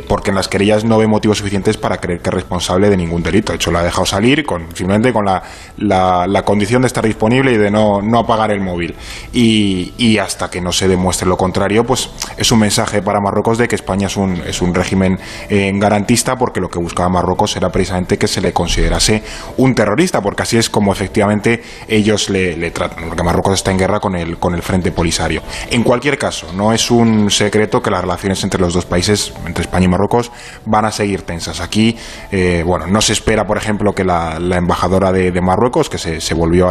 porque 0.08 0.30
en 0.30 0.36
las 0.36 0.48
querellas 0.48 0.84
no 0.84 0.98
ve 0.98 1.06
motivos 1.06 1.38
suficientes 1.38 1.76
para 1.76 1.98
creer 1.98 2.20
que 2.20 2.30
es 2.30 2.34
responsable 2.34 2.88
de 2.88 2.96
ningún 3.02 3.22
delito. 3.22 3.52
De 3.52 3.56
hecho, 3.56 3.70
lo 3.70 3.78
ha 3.78 3.82
dejado 3.82 4.06
salir 4.06 4.44
con, 4.44 4.74
simplemente 4.74 5.12
con 5.12 5.24
la, 5.24 5.42
la, 5.78 6.42
condición 6.42 6.82
de 6.82 6.86
estar 6.86 7.04
disponible 7.04 7.52
y 7.52 7.56
de 7.56 7.70
no, 7.70 8.00
no 8.02 8.18
apagar 8.18 8.50
el 8.50 8.60
móvil. 8.60 8.94
Y, 9.32 9.92
y, 9.98 10.18
hasta 10.18 10.50
que 10.50 10.60
no 10.60 10.72
se 10.72 10.88
demuestre 10.88 11.28
lo 11.28 11.36
contrario, 11.36 11.84
pues 11.84 12.10
es 12.36 12.50
un 12.52 12.58
mensaje 12.58 13.02
para 13.02 13.20
Marruecos 13.20 13.58
de 13.58 13.68
que 13.68 13.76
España 13.76 14.06
es 14.06 14.16
un, 14.16 14.36
es 14.46 14.60
un 14.60 14.74
régimen 14.74 15.18
eh, 15.48 15.70
garantista 15.74 16.36
porque 16.36 16.60
lo 16.60 16.68
que 16.68 16.78
buscaba 16.78 17.08
Marruecos 17.08 17.56
era 17.56 17.70
precisamente 17.70 18.18
que 18.18 18.28
se 18.28 18.40
le 18.40 18.52
considerase 18.52 19.22
un 19.56 19.74
terrorista, 19.74 20.20
porque 20.20 20.42
así 20.42 20.58
es 20.58 20.68
como 20.68 20.92
efectivamente 20.92 21.62
ellos 21.88 22.30
le, 22.30 22.56
le 22.56 22.70
tratan, 22.70 23.04
porque 23.08 23.22
Marruecos 23.22 23.54
está 23.54 23.70
en 23.70 23.78
guerra 23.78 24.00
con 24.00 24.16
el, 24.16 24.38
con 24.38 24.54
el 24.54 24.62
Frente 24.62 24.92
Polisario. 24.92 25.42
En 25.70 25.82
cualquier 25.82 26.18
caso, 26.18 26.52
no 26.52 26.72
es 26.72 26.90
un 26.90 27.30
secreto 27.30 27.82
que 27.82 27.90
las 27.90 28.02
relaciones 28.02 28.42
entre 28.44 28.60
los 28.60 28.74
dos 28.74 28.84
países, 28.84 29.32
entre 29.46 29.62
España 29.62 29.86
y 29.86 29.88
Marruecos, 29.88 30.30
van 30.64 30.84
a 30.84 30.92
seguir 30.92 31.22
tensas. 31.22 31.60
Aquí, 31.60 31.96
eh, 32.30 32.62
bueno, 32.66 32.86
no 32.92 33.00
se 33.00 33.12
espera, 33.12 33.46
por 33.46 33.56
ejemplo, 33.56 33.92
que 33.92 34.04
la, 34.04 34.36
embajadora 34.36 35.12
de, 35.12 35.40
Marruecos, 35.40 35.88
que 35.88 35.98
se, 35.98 36.34
volvió 36.34 36.70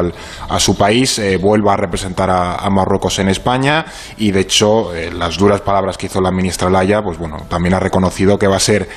a 0.50 0.60
su 0.60 0.78
país, 0.78 1.20
eh, 1.20 1.38
vuelva 1.38 1.74
a 1.74 1.78
representar 1.78 2.30
a, 2.30 2.70
Marruecos 2.70 3.20
en 3.20 3.28
España 3.28 3.86
y, 4.18 4.32
de 4.32 4.42
hecho, 4.42 4.96
eh, 4.96 5.12
las 5.12 5.38
duras 5.38 5.62
palabras 5.62 5.98
que 5.98 6.06
hizo 6.06 6.22
la 6.22 6.32
ministra 6.32 6.70
Laya, 6.70 7.02
pues 7.04 7.18
bueno, 7.18 7.38
también 7.50 7.74
ha 7.74 7.80
reconocido 7.80 8.38
que 8.38 8.48
va 8.48 8.56
a 8.56 8.60
ser 8.60 8.88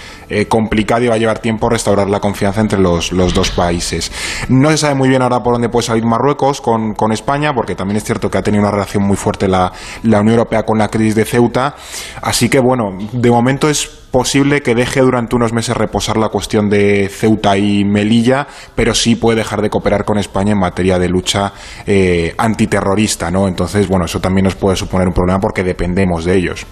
complicado 0.48 1.02
y 1.04 1.08
va 1.08 1.14
a 1.14 1.18
llevar 1.18 1.38
tiempo 1.38 1.68
restaurar 1.68 2.08
la 2.08 2.20
confianza 2.20 2.60
entre 2.60 2.78
los, 2.78 3.10
dos 3.10 3.50
países. 3.50 4.10
No 4.48 4.70
se 4.70 4.78
sabe 4.78 4.94
muy 4.94 5.08
bien 5.08 5.22
ahora 5.22 5.42
por 5.42 5.54
dónde 5.54 5.68
puede 5.68 5.86
salir 5.86 6.04
Marruecos 6.04 6.60
con, 6.60 7.12
España, 7.12 7.52
porque 7.54 7.74
también 7.74 7.96
es 7.98 8.04
cierto 8.04 8.30
que 8.30 8.38
ha 8.38 8.42
tenido 8.42 8.62
una 8.62 8.70
relación 8.70 9.02
muy 9.04 9.16
fuerte 9.16 9.46
la, 9.46 9.72
la 10.02 10.20
Unión 10.20 10.38
Europea 10.38 10.64
con 10.64 10.78
la 10.78 10.88
crisis 10.88 11.14
de 11.14 11.24
Ceuta. 11.24 11.74
Así 12.22 12.48
que, 12.48 12.58
bueno, 12.58 12.96
de 13.12 13.30
momento 13.30 13.68
es 13.68 14.03
posible 14.14 14.62
que 14.62 14.76
deje 14.76 15.00
durante 15.00 15.34
unos 15.34 15.52
meses 15.52 15.76
reposar 15.76 16.16
la 16.18 16.28
cuestión 16.28 16.70
de 16.70 17.08
Ceuta 17.08 17.58
y 17.58 17.84
Melilla, 17.84 18.46
pero 18.76 18.94
sí 18.94 19.16
puede 19.16 19.38
dejar 19.38 19.60
de 19.60 19.68
cooperar 19.68 20.04
con 20.04 20.18
España 20.18 20.52
en 20.52 20.58
materia 20.60 21.00
de 21.00 21.08
lucha 21.08 21.52
eh, 21.84 22.32
antiterrorista, 22.38 23.32
¿no? 23.32 23.48
Entonces, 23.48 23.88
bueno, 23.88 24.04
eso 24.04 24.20
también 24.20 24.44
nos 24.44 24.54
puede 24.54 24.76
suponer 24.76 25.08
un 25.08 25.14
problema 25.14 25.40
porque 25.40 25.64
dependemos 25.64 26.24
de 26.24 26.36
ellos. 26.36 26.64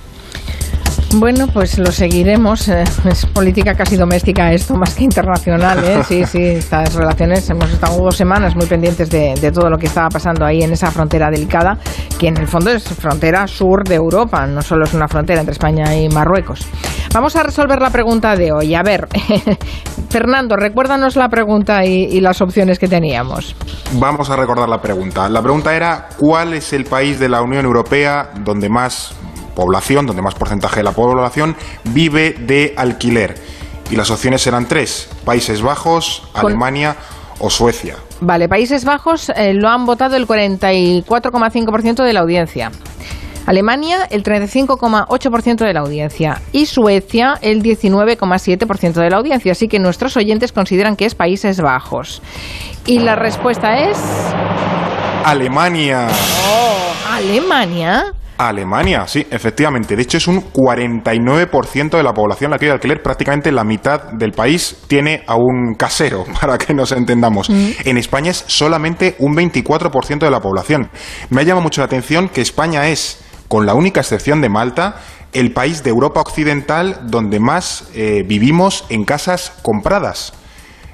Bueno, 1.16 1.46
pues 1.46 1.78
lo 1.78 1.92
seguiremos. 1.92 2.68
Eh, 2.68 2.84
es 3.04 3.26
política 3.26 3.74
casi 3.74 3.96
doméstica 3.96 4.52
esto, 4.52 4.74
más 4.74 4.94
que 4.94 5.04
internacional. 5.04 5.84
¿eh? 5.84 6.02
Sí, 6.06 6.24
sí, 6.24 6.42
estas 6.42 6.94
relaciones. 6.94 7.48
Hemos 7.50 7.70
estado 7.70 8.02
dos 8.02 8.16
semanas 8.16 8.56
muy 8.56 8.66
pendientes 8.66 9.10
de, 9.10 9.34
de, 9.34 9.52
todo 9.52 9.68
lo 9.68 9.76
que 9.76 9.86
estaba 9.86 10.08
pasando 10.08 10.44
ahí 10.44 10.62
en 10.62 10.72
esa 10.72 10.90
frontera 10.90 11.30
delicada, 11.30 11.76
que 12.18 12.28
en 12.28 12.38
el 12.38 12.48
fondo 12.48 12.70
es 12.70 12.84
frontera 12.84 13.46
sur 13.46 13.84
de 13.84 13.96
Europa, 13.96 14.46
no 14.46 14.62
solo 14.62 14.84
es 14.84 14.94
una 14.94 15.06
frontera 15.06 15.40
entre 15.40 15.52
España 15.52 15.94
y 15.94 16.08
Marruecos. 16.08 16.66
Vamos 17.12 17.36
a 17.36 17.42
resolver 17.42 17.80
la 17.80 17.90
pregunta 17.90 18.34
de 18.34 18.52
hoy. 18.52 18.74
A 18.74 18.82
ver, 18.82 19.06
Fernando, 20.08 20.56
recuérdanos 20.56 21.16
la 21.16 21.28
pregunta 21.28 21.84
y, 21.84 22.04
y 22.04 22.20
las 22.20 22.40
opciones 22.40 22.78
que 22.78 22.88
teníamos. 22.88 23.54
Vamos 24.00 24.30
a 24.30 24.36
recordar 24.36 24.68
la 24.68 24.80
pregunta. 24.80 25.28
La 25.28 25.42
pregunta 25.42 25.76
era, 25.76 26.08
¿cuál 26.18 26.54
es 26.54 26.72
el 26.72 26.84
país 26.84 27.18
de 27.18 27.28
la 27.28 27.42
Unión 27.42 27.66
Europea 27.66 28.30
donde 28.42 28.70
más 28.70 29.14
población, 29.54 30.06
donde 30.06 30.22
más 30.22 30.34
porcentaje 30.34 30.76
de 30.76 30.84
la 30.84 30.92
población 30.92 31.56
vive 31.84 32.34
de 32.38 32.74
alquiler. 32.76 33.34
Y 33.90 33.96
las 33.96 34.10
opciones 34.10 34.46
eran 34.46 34.66
tres, 34.66 35.08
Países 35.24 35.62
Bajos, 35.62 36.22
Alemania 36.34 36.96
o 37.38 37.50
Suecia. 37.50 37.96
Vale, 38.20 38.48
Países 38.48 38.84
Bajos 38.84 39.30
eh, 39.30 39.52
lo 39.52 39.68
han 39.68 39.84
votado 39.84 40.16
el 40.16 40.26
44,5% 40.26 42.04
de 42.04 42.12
la 42.12 42.20
audiencia. 42.20 42.70
Alemania 43.46 44.06
el 44.10 44.22
35,8% 44.22 45.66
de 45.66 45.72
la 45.72 45.80
audiencia 45.80 46.40
y 46.52 46.66
Suecia 46.66 47.38
el 47.42 47.62
19,7% 47.62 48.92
de 48.92 49.10
la 49.10 49.16
audiencia. 49.16 49.52
Así 49.52 49.68
que 49.68 49.78
nuestros 49.78 50.16
oyentes 50.16 50.52
consideran 50.52 50.96
que 50.96 51.06
es 51.06 51.14
Países 51.14 51.60
Bajos. 51.60 52.22
Y 52.86 53.00
la 53.00 53.16
respuesta 53.16 53.78
es... 53.78 53.98
Alemania. 55.24 56.08
Oh, 56.48 57.12
Alemania. 57.12 58.12
Alemania, 58.48 59.06
sí, 59.06 59.26
efectivamente. 59.30 59.96
De 59.96 60.02
hecho, 60.02 60.18
es 60.18 60.26
un 60.26 60.52
49% 60.52 61.96
de 61.96 62.02
la 62.02 62.12
población 62.12 62.50
la 62.50 62.58
que 62.58 62.66
vive 62.66 62.74
alquiler. 62.74 63.02
Prácticamente 63.02 63.52
la 63.52 63.64
mitad 63.64 64.12
del 64.12 64.32
país 64.32 64.76
tiene 64.86 65.22
a 65.26 65.36
un 65.36 65.74
casero, 65.76 66.24
para 66.40 66.58
que 66.58 66.74
nos 66.74 66.92
entendamos. 66.92 67.50
Mm. 67.50 67.70
En 67.84 67.98
España 67.98 68.30
es 68.30 68.44
solamente 68.46 69.16
un 69.18 69.34
24% 69.34 70.18
de 70.18 70.30
la 70.30 70.40
población. 70.40 70.90
Me 71.30 71.40
ha 71.40 71.44
llamado 71.44 71.62
mucho 71.62 71.80
la 71.80 71.86
atención 71.86 72.28
que 72.28 72.40
España 72.40 72.88
es, 72.88 73.20
con 73.48 73.66
la 73.66 73.74
única 73.74 74.00
excepción 74.00 74.40
de 74.40 74.48
Malta, 74.48 74.96
el 75.32 75.52
país 75.52 75.82
de 75.82 75.90
Europa 75.90 76.20
Occidental 76.20 77.00
donde 77.04 77.40
más 77.40 77.88
eh, 77.94 78.22
vivimos 78.26 78.84
en 78.90 79.04
casas 79.04 79.52
compradas 79.62 80.34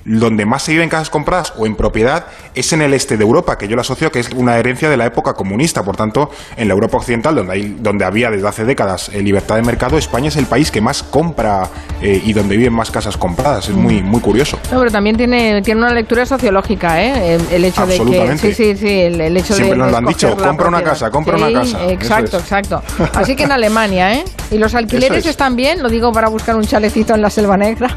donde 0.09 0.47
más 0.47 0.63
se 0.63 0.73
vive 0.73 0.85
en 0.85 0.91
casas 0.91 1.11
compradas 1.11 1.53
o 1.57 1.67
en 1.67 1.77
propiedad 1.77 2.27
es 2.55 2.73
en 2.73 2.83
el 2.83 2.95
este 2.95 3.17
de 3.17 3.25
Europa, 3.25 3.59
que 3.59 3.69
yo 3.69 3.77
lo 3.77 3.83
asocio 3.83 4.11
que 4.11 4.21
es 4.21 4.31
una 4.31 4.57
herencia 4.57 4.89
de 4.89 4.97
la 4.97 5.07
época 5.07 5.35
comunista. 5.35 5.85
Por 5.85 5.97
tanto, 5.97 6.31
en 6.57 6.69
la 6.69 6.75
Europa 6.75 6.97
occidental, 6.97 7.35
donde, 7.35 7.53
hay, 7.53 7.77
donde 7.79 8.05
había 8.05 8.31
desde 8.31 8.49
hace 8.49 8.65
décadas 8.65 9.11
eh, 9.11 9.23
libertad 9.23 9.57
de 9.57 9.63
mercado, 9.63 9.99
España 9.99 10.29
es 10.29 10.37
el 10.37 10.47
país 10.47 10.71
que 10.71 10.81
más 10.81 11.03
compra 11.03 11.69
eh, 12.01 12.23
y 12.25 12.33
donde 12.33 12.57
viven 12.57 12.73
más 12.73 12.91
casas 12.91 13.17
compradas. 13.17 13.69
Es 13.69 13.75
muy, 13.75 14.03
muy 14.03 14.21
curioso. 14.21 14.59
No, 14.73 14.79
pero 14.79 14.91
también 14.91 15.17
tiene, 15.17 15.63
tiene 15.63 15.81
una 15.81 15.93
lectura 15.93 16.25
sociológica, 16.25 17.03
¿eh? 17.03 17.39
El, 17.51 17.65
hecho 17.65 17.87
de 17.87 17.99
que. 17.99 18.39
Sí, 18.39 18.55
sí, 18.55 18.77
sí. 18.77 18.89
El, 18.89 19.37
hecho 19.37 19.55
Siempre 19.55 19.77
de, 19.77 19.77
nos 19.77 19.91
lo 19.91 19.97
han 19.99 20.07
dicho, 20.07 20.37
compra 20.37 20.69
una 20.69 20.83
casa, 20.83 21.11
compra 21.11 21.37
una 21.37 21.53
casa. 21.53 21.85
Exacto, 21.91 22.39
exacto. 22.39 22.83
Así 23.15 23.37
que 23.37 23.45
en 23.45 23.53
Alemania, 23.53 24.15
¿eh? 24.15 24.25
¿Y 24.51 24.59
los 24.59 24.75
alquileres 24.75 25.27
están 25.27 25.57
bien? 25.57 25.83
Lo 25.83 25.89
digo 25.89 26.13
para 26.13 26.29
buscar 26.29 26.57
un 26.57 26.65
chalecito 26.65 27.15
en 27.15 27.23
la 27.23 27.31
selva 27.31 27.57
negra. 27.57 27.95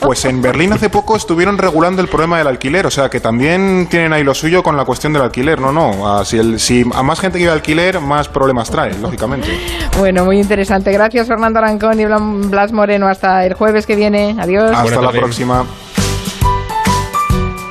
Pues 0.00 0.24
en 0.24 0.42
Berlín 0.42 0.72
hace 0.72 0.90
poco 0.90 1.16
estuvieron 1.16 1.51
regulando 1.58 2.02
el 2.02 2.08
problema 2.08 2.38
del 2.38 2.46
alquiler, 2.46 2.86
o 2.86 2.90
sea 2.90 3.08
que 3.08 3.20
también 3.20 3.86
tienen 3.90 4.12
ahí 4.12 4.24
lo 4.24 4.34
suyo 4.34 4.62
con 4.62 4.76
la 4.76 4.84
cuestión 4.84 5.12
del 5.12 5.22
alquiler. 5.22 5.60
No, 5.60 5.72
no, 5.72 6.24
si, 6.24 6.38
el, 6.38 6.60
si 6.60 6.84
a 6.94 7.02
más 7.02 7.20
gente 7.20 7.38
que 7.38 7.44
vive 7.44 7.52
alquiler, 7.52 8.00
más 8.00 8.28
problemas 8.28 8.70
trae, 8.70 8.94
lógicamente. 8.98 9.48
Bueno, 9.98 10.24
muy 10.24 10.38
interesante. 10.38 10.92
Gracias 10.92 11.28
Fernando 11.28 11.58
Arancón 11.58 12.00
y 12.00 12.04
Blas 12.04 12.72
Moreno. 12.72 13.08
Hasta 13.08 13.44
el 13.46 13.54
jueves 13.54 13.86
que 13.86 13.96
viene. 13.96 14.36
Adiós. 14.38 14.70
Hasta 14.74 15.00
la 15.00 15.10
próxima. 15.10 15.64